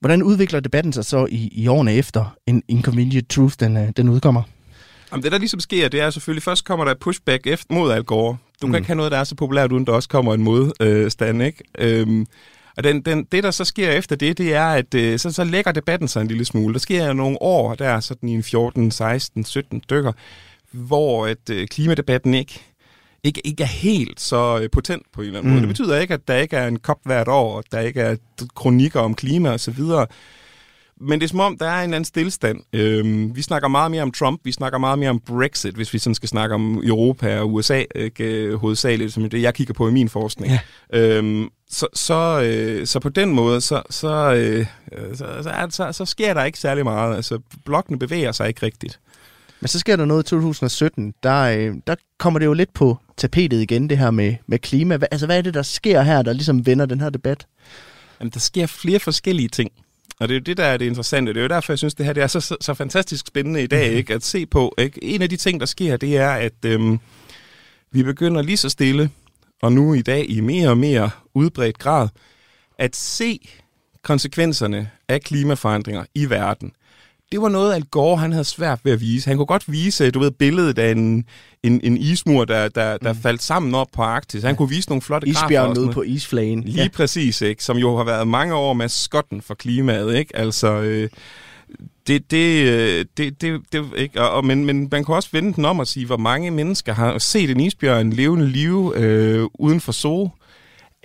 [0.00, 4.08] Hvordan udvikler debatten sig så i, i årene efter en Inconvenient Truth, den, øh, den
[4.08, 4.42] udkommer?
[5.12, 8.04] Jamen, det der ligesom sker, det er selvfølgelig, først kommer der pushback efter, mod Al
[8.04, 8.36] Gore.
[8.62, 8.72] Du mm.
[8.72, 11.64] kan ikke have noget, der er så populært, uden der også kommer en modstand, ikke?
[11.78, 12.26] Øhm,
[12.76, 15.44] og den, den, det, der så sker efter det, det er, at øh, så, så
[15.44, 16.72] lægger debatten sig en lille smule.
[16.72, 20.12] Der sker jo nogle år, der sådan i en 14, 16, 17 stykker,
[20.70, 22.60] hvor at øh, klimadebatten ikke
[23.24, 25.54] ikke, ikke er helt så øh, potent på en eller anden mm.
[25.54, 25.68] måde.
[25.68, 28.16] Det betyder ikke, at der ikke er en kop hvert år, og der ikke er
[28.54, 30.06] kronikker om klima videre.
[31.00, 32.60] men det er som om, der er en eller anden stillstand.
[32.72, 35.98] Øhm, vi snakker meget mere om Trump, vi snakker meget mere om Brexit, hvis vi
[35.98, 39.92] sådan skal snakke om Europa og USA ikke, hovedsageligt, som det jeg kigger på i
[39.92, 40.52] min forskning.
[40.52, 40.98] Ja.
[40.98, 44.66] Øhm, så, så, øh, så på den måde, så, så, øh,
[45.14, 47.16] så, så, så, så sker der ikke særlig meget.
[47.16, 49.00] Altså, blokkene bevæger sig ikke rigtigt.
[49.62, 51.14] Men så sker der noget i 2017.
[51.22, 54.96] Der, øh, der kommer det jo lidt på tapetet igen, det her med, med klima.
[54.96, 57.46] Hva, altså, hvad er det, der sker her, der ligesom vender den her debat?
[58.20, 59.72] Jamen, der sker flere forskellige ting.
[60.20, 61.32] Og det er jo det, der er det interessante.
[61.32, 63.62] Det er jo derfor, jeg synes, det her det er så, så, så fantastisk spændende
[63.62, 63.98] i dag mm-hmm.
[63.98, 64.74] ikke, at se på.
[64.78, 65.04] Ikke?
[65.04, 66.98] En af de ting, der sker, det er, at øhm,
[67.90, 69.10] vi begynder lige så stille,
[69.62, 72.08] og nu i dag i mere og mere udbredt grad,
[72.78, 73.48] at se
[74.02, 76.72] konsekvenserne af klimaforandringer i verden
[77.32, 79.28] det var noget, Al Gore han havde svært ved at vise.
[79.28, 81.24] Han kunne godt vise, du ved, billedet af en,
[81.62, 83.18] en, en ismur, der, der, der mm.
[83.18, 84.42] faldt sammen op på Arktis.
[84.42, 86.62] Han kunne vise nogle flotte Isbjørn ude på isflagen.
[86.62, 86.88] Lige ja.
[86.88, 87.64] præcis, ikke?
[87.64, 90.36] Som jo har været mange år med skotten for klimaet, ikke?
[90.36, 90.68] Altså...
[90.68, 91.08] Øh,
[92.06, 94.20] det, det, øh, det, det, det, ikke?
[94.22, 96.94] Og, og, men, men man kan også vende den om og sige, hvor mange mennesker
[96.94, 100.30] har set en isbjørn levende liv øh, uden for zoo.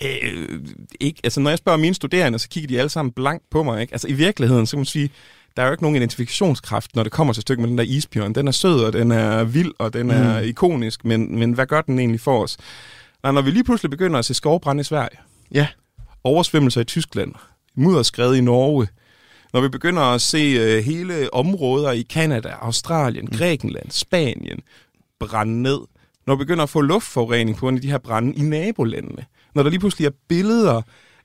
[0.04, 0.60] Øh,
[1.00, 3.82] ikke, altså når jeg spørger mine studerende, så kigger de alle sammen blankt på mig.
[3.82, 3.94] Ikke?
[3.94, 5.10] Altså i virkeligheden, så kan man sige,
[5.58, 8.34] der er jo ikke nogen identifikationskraft, når det kommer til stykket med den der isbjørn.
[8.34, 10.48] Den er sød, og den er vild, og den er mm.
[10.48, 12.58] ikonisk, men, men hvad gør den egentlig for os?
[13.24, 15.20] Og når vi lige pludselig begynder at se skovbrand i Sverige,
[15.52, 15.68] ja.
[16.24, 17.34] oversvømmelser i Tyskland,
[17.76, 18.88] mudderskred i Norge,
[19.54, 23.38] når vi begynder at se uh, hele områder i Kanada, Australien, mm.
[23.38, 24.60] Grækenland, Spanien
[25.20, 25.80] brænde ned,
[26.28, 29.64] når vi begynder at få luftforurening på grund af de her brænde i nabolandene, når
[29.64, 30.82] der lige pludselig er billeder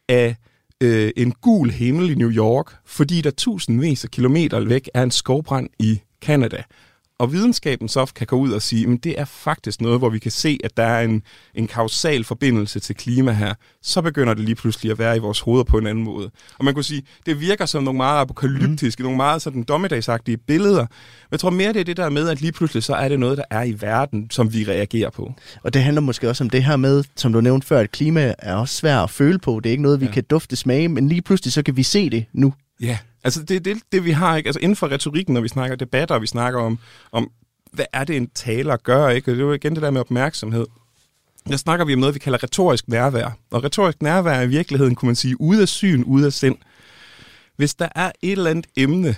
[0.09, 0.37] af
[0.83, 5.11] øh, en gul himmel i New York, fordi der tusindvis af kilometer væk er en
[5.11, 6.63] skovbrand i Canada.
[7.19, 10.19] Og videnskaben så kan gå ud og sige, at det er faktisk noget, hvor vi
[10.19, 11.23] kan se, at der er en,
[11.55, 13.55] en kausal forbindelse til klima her.
[13.83, 16.31] Så begynder det lige pludselig at være i vores hoveder på en anden måde.
[16.59, 19.05] Og man kunne sige, det virker som nogle meget apokalyptiske, mm.
[19.05, 20.81] nogle meget sådan dommedagsagtige billeder.
[20.81, 23.21] Men jeg tror mere, det er det der med, at lige pludselig så er det
[23.21, 25.35] noget, der er i verden, som vi reagerer på.
[25.63, 28.35] Og det handler måske også om det her med, som du nævnte før, at klima
[28.39, 29.61] er også svært at føle på.
[29.61, 30.13] Det er ikke noget, vi ja.
[30.13, 32.55] kan dufte smage, men lige pludselig så kan vi se det nu.
[32.81, 34.49] Ja, altså det er det, det, vi har, ikke?
[34.49, 36.79] Altså inden for retorikken, når vi snakker debatter, og vi snakker om,
[37.13, 37.31] om
[37.73, 39.31] hvad er det, en taler gør, ikke?
[39.31, 40.67] Og det er jo igen det der med opmærksomhed.
[41.49, 43.37] Der snakker vi om noget, vi kalder retorisk nærvær.
[43.51, 46.57] Og retorisk nærvær er i virkeligheden, kunne man sige, ude af syn, ude af sind.
[47.57, 49.17] Hvis der er et eller andet emne,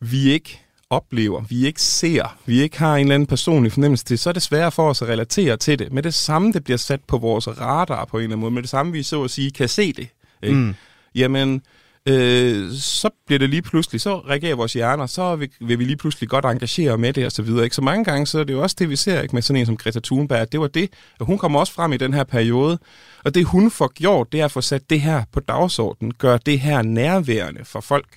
[0.00, 4.18] vi ikke oplever, vi ikke ser, vi ikke har en eller anden personlig fornemmelse til,
[4.18, 5.92] så er det sværere for os at relatere til det.
[5.92, 8.62] Med det samme, det bliver sat på vores radar på en eller anden måde, med
[8.62, 10.08] det samme, vi så at sige kan se det.
[10.42, 10.56] Ikke?
[10.56, 10.74] Mm.
[11.14, 11.62] Jamen,
[12.08, 15.96] øh, så bliver det lige pludselig, så reagerer vores hjerner, så vil, vil vi lige
[15.96, 17.64] pludselig godt engagere med det og så videre.
[17.64, 17.76] Ikke?
[17.76, 19.36] Så mange gange, så er det jo også det, vi ser ikke?
[19.36, 20.90] med sådan en som Greta Thunberg, det var det,
[21.20, 22.78] at hun kommer også frem i den her periode,
[23.24, 26.36] og det hun får gjort, det er at få sat det her på dagsordenen, gør
[26.36, 28.08] det her nærværende for folk,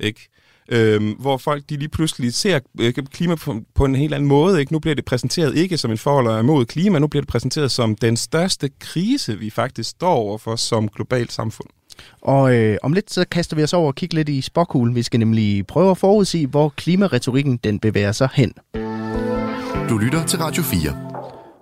[0.00, 0.28] ikke?
[0.68, 4.60] Øhm, hvor folk de lige pludselig ser øh, klima på, på en helt anden måde.
[4.60, 4.72] Ikke?
[4.72, 7.96] Nu bliver det præsenteret ikke som en forhold imod klima, nu bliver det præsenteret som
[7.96, 11.68] den største krise, vi faktisk står overfor som globalt samfund.
[12.20, 14.94] Og øh, om lidt så kaster vi os over og kigger lidt i spokhulen.
[14.94, 18.52] Vi skal nemlig prøve at forudsige, hvor klimaretorikken den bevæger sig hen.
[19.88, 21.12] Du lytter til Radio 4.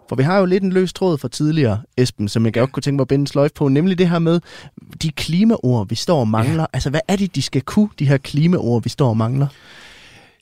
[0.08, 2.82] For vi har jo lidt en løs tråd fra tidligere, Esben, som jeg godt kunne
[2.82, 4.40] tænke mig at binde sløjf på, nemlig det her med
[5.02, 6.62] de klimaord, vi står og mangler.
[6.62, 6.66] Ja.
[6.72, 9.46] Altså, hvad er det, de skal kunne, de her klimaord, vi står og mangler?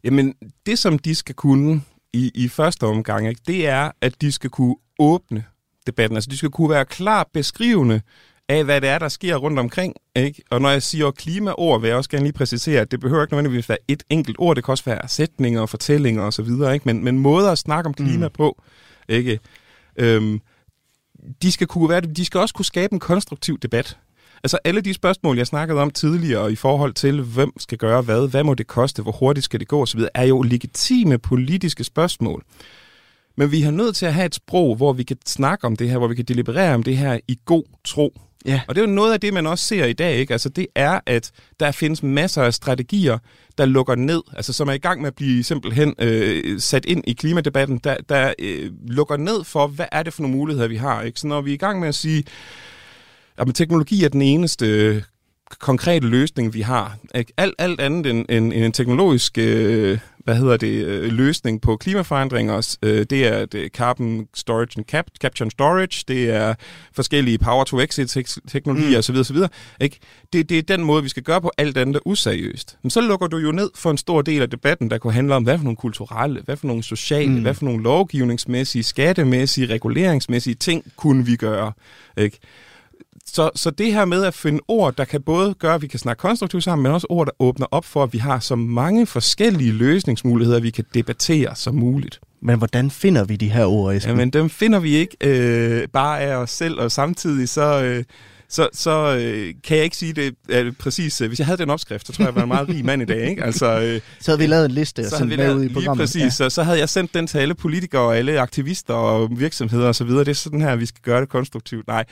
[0.04, 0.34] Jamen,
[0.66, 1.82] det som de skal kunne
[2.12, 5.44] i, i første omgang, ikke, det er, at de skal kunne åbne
[5.86, 6.16] debatten.
[6.16, 8.00] Altså, de skal kunne være klart beskrivende
[8.48, 9.94] af, hvad det er, der sker rundt omkring.
[10.16, 10.42] Ikke?
[10.50, 13.34] Og når jeg siger klimaord, vil jeg også gerne lige præcisere, at det behøver ikke
[13.34, 14.56] nødvendigvis være et enkelt ord.
[14.56, 16.82] Det kan også være sætninger og fortællinger osv., ikke?
[16.84, 18.32] Men, men måder at snakke om klima mm.
[18.32, 18.62] på,
[19.08, 19.40] ikke?
[19.96, 20.40] Øhm,
[21.42, 23.98] de skal, kunne være, de skal også kunne skabe en konstruktiv debat.
[24.44, 28.28] Altså alle de spørgsmål, jeg snakkede om tidligere i forhold til, hvem skal gøre hvad,
[28.28, 32.44] hvad må det koste, hvor hurtigt skal det gå osv., er jo legitime politiske spørgsmål.
[33.36, 35.90] Men vi har nødt til at have et sprog, hvor vi kan snakke om det
[35.90, 38.20] her, hvor vi kan deliberere om det her i god tro.
[38.46, 38.60] Ja.
[38.68, 40.32] Og det er jo noget af det, man også ser i dag, ikke?
[40.32, 41.30] Altså det er, at
[41.60, 43.18] der findes masser af strategier,
[43.58, 47.04] der lukker ned, altså som er i gang med at blive simpelthen øh, sat ind
[47.06, 50.76] i klimadebatten, der, der øh, lukker ned for, hvad er det for nogle muligheder, vi
[50.76, 51.20] har, ikke?
[51.20, 52.24] Så når vi er i gang med at sige,
[53.38, 55.02] at teknologi er den eneste øh,
[55.58, 56.96] konkrete løsning, vi har.
[57.36, 61.76] Alt, alt andet end, end, end en teknologisk øh, hvad hedder det, øh, løsning på
[61.76, 62.76] klimaforandringer.
[62.82, 66.54] Øh, det er det carbon storage and cap, capture and storage, det er
[66.92, 68.16] forskellige power to exit
[68.48, 68.98] teknologier mm.
[68.98, 69.16] osv.
[69.16, 69.36] osv.
[69.80, 69.98] Ikke?
[70.32, 72.78] Det, det er den måde, vi skal gøre på alt andet er useriøst.
[72.82, 75.34] Men så lukker du jo ned for en stor del af debatten, der kunne handle
[75.34, 77.42] om, hvad for nogle kulturelle, hvad for nogle sociale, mm.
[77.42, 81.72] hvad for nogle lovgivningsmæssige, skattemæssige, reguleringsmæssige ting kunne vi gøre.
[82.16, 82.38] Ikke?
[83.34, 85.98] Så, så det her med at finde ord, der kan både gøre, at vi kan
[85.98, 89.06] snakke konstruktivt sammen, men også ord, der åbner op for, at vi har så mange
[89.06, 92.20] forskellige løsningsmuligheder, vi kan debattere som muligt.
[92.42, 94.10] Men hvordan finder vi de her ord, Esben?
[94.10, 97.82] Jamen, dem finder vi ikke øh, bare af os selv, og samtidig så...
[97.82, 98.04] Øh,
[98.50, 101.18] så, så øh, kan jeg ikke sige det øh, præcis.
[101.18, 103.04] Hvis jeg havde den opskrift, så tror jeg, jeg var en meget rig mand i
[103.04, 103.30] dag.
[103.30, 103.44] Ikke?
[103.44, 106.02] Altså, øh, så havde vi lavet en liste og så sendt med ud i programmet.
[106.02, 106.30] præcis, ja.
[106.30, 110.08] så, så havde jeg sendt den til alle politikere og alle aktivister og virksomheder osv.
[110.08, 111.86] Det er sådan her, vi skal gøre det konstruktivt.
[111.86, 112.04] Nej,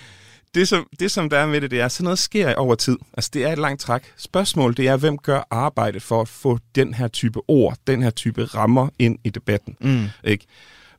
[0.56, 2.98] det som, det som der er med det, det er, sådan noget sker over tid.
[3.12, 4.02] Altså det er et langt træk.
[4.16, 8.10] Spørgsmålet det er, hvem gør arbejdet for at få den her type ord, den her
[8.10, 9.76] type rammer ind i debatten.
[9.80, 10.06] Mm.
[10.24, 10.46] Ikke?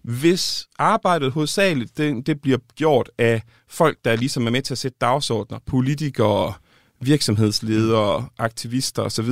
[0.02, 4.78] Hvis arbejdet hovedsageligt det, det bliver gjort af folk, der ligesom er med til at
[4.78, 6.54] sætte dagsordner, politikere,
[7.02, 9.30] virksomhedsledere, aktivister osv.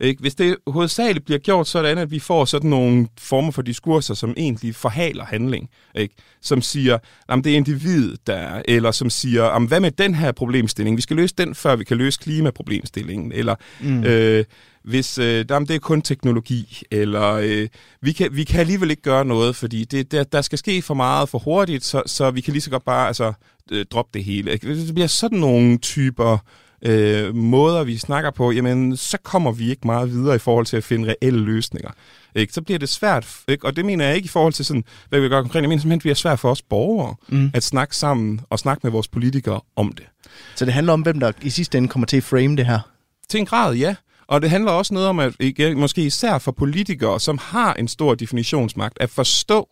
[0.00, 0.20] Ikke?
[0.20, 4.34] Hvis det hovedsageligt bliver gjort sådan, at vi får sådan nogle former for diskurser, som
[4.36, 6.14] egentlig forhaler handling, ikke?
[6.40, 6.98] som siger,
[7.28, 10.96] at det er individet, der er, eller som siger, hvad med den her problemstilling?
[10.96, 14.04] Vi skal løse den, før vi kan løse klimaproblemstillingen, eller mm.
[14.04, 14.44] øh,
[14.84, 17.68] hvis øh, jamen, det er kun teknologi, eller øh,
[18.00, 20.94] vi, kan, vi kan alligevel ikke gøre noget, fordi det, der, der skal ske for
[20.94, 23.32] meget for hurtigt, så, så vi kan lige så godt bare altså,
[23.70, 24.52] øh, droppe det hele.
[24.52, 24.86] Ikke?
[24.86, 26.38] Det bliver sådan nogle typer
[26.82, 30.76] øh, måder, vi snakker på, jamen, så kommer vi ikke meget videre i forhold til
[30.76, 31.90] at finde reelle løsninger.
[32.34, 32.52] Ikke?
[32.52, 33.66] Så bliver det svært, ikke?
[33.66, 35.80] og det mener jeg ikke i forhold til, sådan, hvad vi gør konkret, jeg mener
[35.80, 37.50] simpelthen, at det bliver svært for os borgere mm.
[37.54, 40.06] at snakke sammen og snakke med vores politikere om det.
[40.54, 42.80] Så det handler om, hvem der i sidste ende kommer til at frame det her?
[43.28, 43.94] Til en grad, ja.
[44.26, 45.34] Og det handler også noget om, at
[45.76, 49.68] måske især for politikere, som har en stor definitionsmagt, at forstå,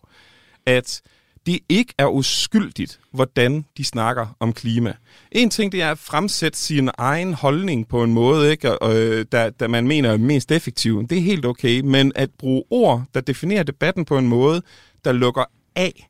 [0.65, 1.01] at
[1.47, 4.93] det ikke er uskyldigt, hvordan de snakker om klima.
[5.31, 9.25] En ting, det er at fremsætte sin egen holdning på en måde, ikke, og, øh,
[9.31, 11.07] der, der man mener er mest effektiv.
[11.07, 14.61] Det er helt okay, men at bruge ord, der definerer debatten på en måde,
[15.05, 15.43] der lukker
[15.75, 16.09] af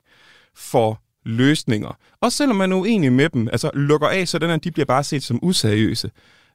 [0.56, 1.98] for løsninger.
[2.20, 4.86] Også selvom man er uenig med dem, altså lukker af, så den her, de bliver
[4.86, 6.10] bare set som useriøse.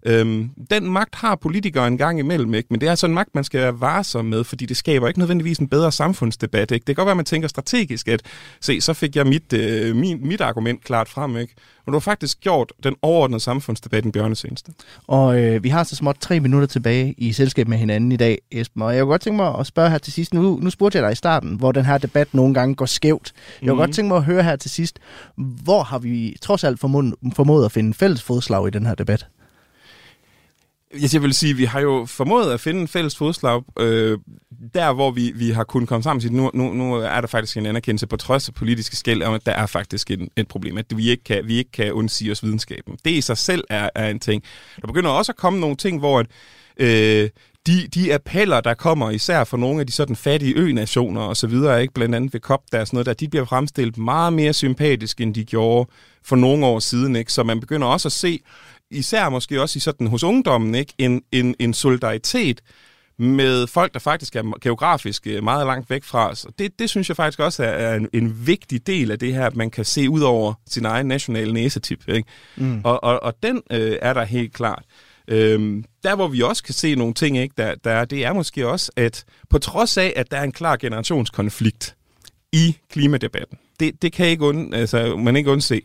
[0.06, 2.68] Øhm, den magt har politikere en gang imellem, ikke?
[2.70, 5.20] men det er altså en magt, man skal være varsom med, fordi det skaber ikke
[5.20, 6.72] nødvendigvis en bedre samfundsdebat.
[6.72, 6.84] Ikke?
[6.88, 8.22] Det kan godt være, at man tænker strategisk, at
[8.62, 11.38] se, så fik jeg mit, øh, min, mit argument klart frem.
[11.38, 11.54] Ikke?
[11.86, 14.72] Men du har faktisk gjort den overordnede samfundsdebat en bjørnesendste.
[15.08, 18.38] Og øh, vi har så småt tre minutter tilbage i selskab med hinanden i dag,
[18.52, 18.82] Esben.
[18.82, 20.34] Og jeg kunne godt tænke mig at spørge her til sidst.
[20.34, 23.34] Nu, nu spurgte jeg dig i starten, hvor den her debat nogle gange går skævt.
[23.62, 23.78] Jeg kunne mm.
[23.78, 25.00] godt tænke mig at høre her til sidst,
[25.36, 29.28] hvor har vi trods alt formået, formået at finde fælles fodslag i den her debat?
[31.14, 34.18] Jeg vil sige, vi har jo formået at finde en fælles fodslag, øh,
[34.74, 36.34] der hvor vi, vi har kunnet komme sammen til.
[36.34, 39.46] Nu, nu, nu er der faktisk en anerkendelse på trods af politiske skæld om, at
[39.46, 42.44] der er faktisk en, et problem, at vi ikke kan, vi ikke kan undsige os
[42.44, 42.98] videnskaben.
[43.06, 44.44] Det i sig selv er, er en ting.
[44.82, 46.28] Der begynder også at komme nogle ting, hvor at,
[46.78, 47.30] øh,
[47.68, 51.48] de, de appeller, der kommer især fra nogle af de sådan fattige ø-nationer og så
[51.48, 54.34] videre, ikke blandt andet ved COP, der er sådan noget der, de bliver fremstillet meget
[54.34, 55.90] mere sympatisk, end de gjorde
[56.26, 57.16] for nogle år siden.
[57.16, 57.34] Ikke?
[57.34, 58.40] Så man begynder også at se,
[58.94, 60.94] især måske også i sådan hos ungdommen, ikke?
[60.98, 62.62] En, en, en solidaritet
[63.18, 66.46] med folk, der faktisk er geografisk øh, meget langt væk fra os.
[66.46, 69.46] Og det, det synes jeg faktisk også er en, en vigtig del af det her,
[69.46, 72.10] at man kan se ud over sin egen nationale næsetip.
[72.10, 72.30] Ikke?
[72.56, 72.82] Mm.
[72.84, 74.84] Og, og, og den øh, er der helt klart.
[75.28, 78.68] Øhm, der hvor vi også kan se nogle ting, ikke, der, der, det er måske
[78.68, 81.96] også, at på trods af, at der er en klar generationskonflikt
[82.52, 85.82] i klimadebatten, det, det kan ikke und, altså, man ikke undse,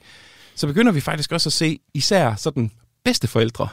[0.54, 2.70] så begynder vi faktisk også at se især sådan
[3.08, 3.68] bedsteforældre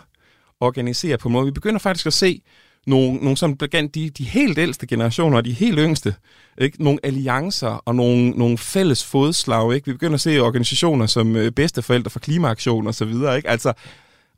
[0.59, 1.45] organisere på en måde.
[1.45, 2.41] Vi begynder faktisk at se
[2.88, 6.15] nogle, nogle sådan de, de helt ældste generationer og de helt yngste,
[6.57, 6.83] ikke?
[6.83, 9.73] nogle alliancer og nogle, nogle fælles fodslag.
[9.75, 9.86] Ikke?
[9.86, 13.38] Vi begynder at se organisationer som øh, bedsteforældre for klimaaktion og så videre.
[13.38, 13.49] Ikke?
[13.49, 13.73] Altså,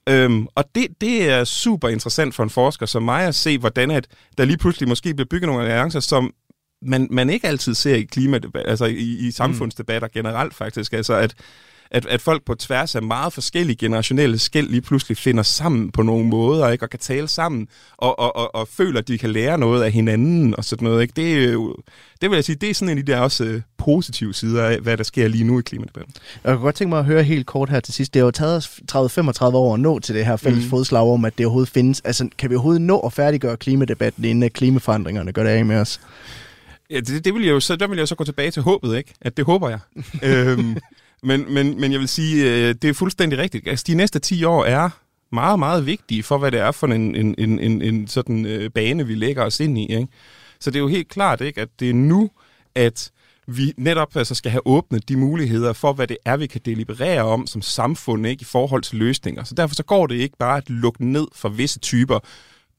[0.09, 3.91] øhm, og det, det er super interessant for en forsker som mig at se, hvordan
[3.91, 6.33] at der lige pludselig måske bliver bygget nogle alliancer, som
[6.81, 10.93] man, man ikke altid ser i klimadebat, altså i, i samfundsdebatter generelt faktisk.
[10.93, 11.35] Altså at
[11.91, 16.01] at, at folk på tværs af meget forskellige generationelle skæld lige pludselig finder sammen på
[16.01, 16.85] nogle måder, ikke?
[16.85, 17.67] og kan tale sammen,
[17.97, 21.01] og, og, og, og føler, at de kan lære noget af hinanden, og sådan noget.
[21.01, 21.13] Ikke?
[21.15, 21.75] Det, jo,
[22.21, 24.65] det vil jeg sige, det er sådan en af de der også uh, positive sider
[24.65, 26.13] af, hvad der sker lige nu i klimadebatten.
[26.43, 28.13] Jeg kunne godt tænke mig at høre helt kort her til sidst.
[28.13, 30.69] Det har jo taget os 30-35 år at nå til det her fælles mm.
[30.69, 32.01] fodslag om, at det overhovedet findes.
[32.01, 36.01] Altså, kan vi overhovedet nå at færdiggøre klimadebatten, inden klimaforandringerne gør det af med os?
[36.89, 38.97] Ja, det, det vil jeg jo så, der vil jeg så gå tilbage til håbet,
[38.97, 39.13] ikke?
[39.21, 39.79] At det håber jeg.
[40.29, 40.77] øhm,
[41.24, 43.68] men, men, men jeg vil sige, øh, det er fuldstændig rigtigt.
[43.68, 44.89] Altså, de næste 10 år er
[45.32, 48.70] meget, meget vigtige for, hvad det er for en, en, en, en, en sådan øh,
[48.70, 49.95] bane, vi lægger os ind i.
[49.95, 50.07] Ikke?
[50.59, 52.30] Så det er jo helt klart, ikke, at det er nu,
[52.76, 53.11] at
[53.47, 57.22] vi netop altså skal have åbnet de muligheder for, hvad det er, vi kan deliberere
[57.22, 59.43] om som samfund ikke, i forhold til løsninger.
[59.43, 62.20] Så derfor så går det ikke bare at lukke ned for visse typer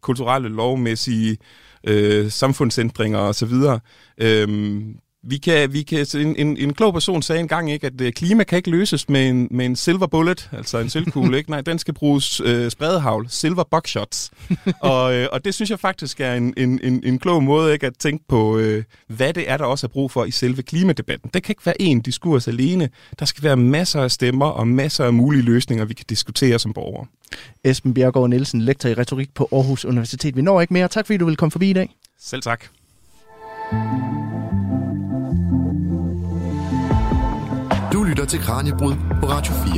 [0.01, 1.39] kulturelle, lovmæssige
[1.84, 3.53] øh, samfundsændringer osv.
[4.18, 4.97] Øhm,
[5.31, 8.45] vi kan, vi kan, en, en, en klog person sagde engang ikke, at øh, klima
[8.45, 11.39] kan ikke løses med en, med en silver bullet, altså en sølvkugle.
[11.39, 11.51] ikke?
[11.51, 14.31] Nej, den skal bruges øh, spredehavl, silver buckshots.
[14.81, 17.87] og, øh, og det synes jeg faktisk er en, en, en, en klog måde ikke,
[17.87, 21.31] at tænke på, øh, hvad det er, der også er brug for i selve klimadebatten.
[21.35, 22.89] Det kan ikke være én diskurs alene.
[23.18, 26.72] Der skal være masser af stemmer og masser af mulige løsninger, vi kan diskutere som
[26.72, 27.07] borgere.
[27.64, 30.37] Esben Bjergård Nielsen, lektor i retorik på Aarhus Universitet.
[30.37, 30.89] Vi når ikke mere.
[30.89, 31.95] Tak fordi du vil komme forbi i dag.
[32.20, 32.64] Selv tak.
[33.72, 34.07] Lytter
[38.29, 39.72] til Kranjebrud på Radio 4.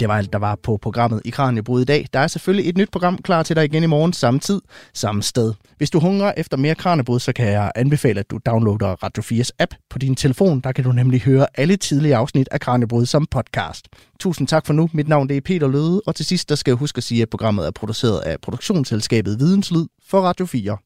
[0.00, 2.06] Det var alt, der var på programmet i Kranjebrud i dag.
[2.12, 4.60] Der er selvfølgelig et nyt program klar til dig igen i morgen, samme tid,
[4.94, 5.54] samme sted.
[5.76, 9.50] Hvis du hungrer efter mere Kranjebrud, så kan jeg anbefale, at du downloader Radio 4's
[9.58, 10.60] app på din telefon.
[10.60, 13.88] Der kan du nemlig høre alle tidlige afsnit af Kranjebrud som podcast.
[14.20, 14.88] Tusind tak for nu.
[14.92, 17.22] Mit navn det er Peter Løde, og til sidst der skal jeg huske at sige,
[17.22, 20.76] at programmet er produceret af produktionsselskabet Videnslyd for Radio 4.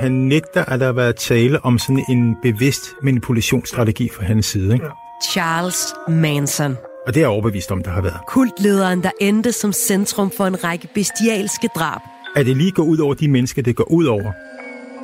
[0.00, 4.74] Han nægter, at der har været tale om sådan en bevidst manipulationsstrategi fra hans side.
[4.74, 4.86] Ikke?
[5.30, 6.76] Charles Manson.
[7.06, 8.20] Og det er jeg overbevist om, der har været.
[8.28, 12.00] Kultlederen, der endte som centrum for en række bestialske drab.
[12.36, 14.32] At det lige går ud over de mennesker, det går ud over,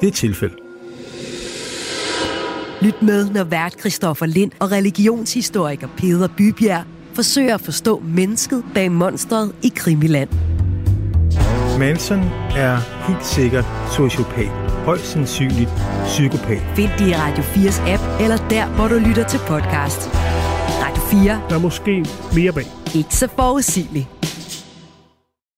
[0.00, 0.54] det er et tilfælde.
[2.82, 6.84] Lyt med, når vært Christoffer Lind og religionshistoriker Peder Bybjerg
[7.14, 10.28] forsøger at forstå mennesket bag monstret i Krimiland.
[11.78, 12.18] Manson
[12.56, 13.64] er helt sikkert
[13.96, 14.67] sociopat.
[14.88, 15.70] Højst sandsynligt
[16.04, 16.62] psykopat.
[16.76, 20.10] Find det i Radio 4's app, eller der, hvor du lytter til podcast.
[20.84, 21.42] Radio 4.
[21.48, 22.66] Der er måske mere bag.
[22.94, 24.17] Ikke så forudsigeligt.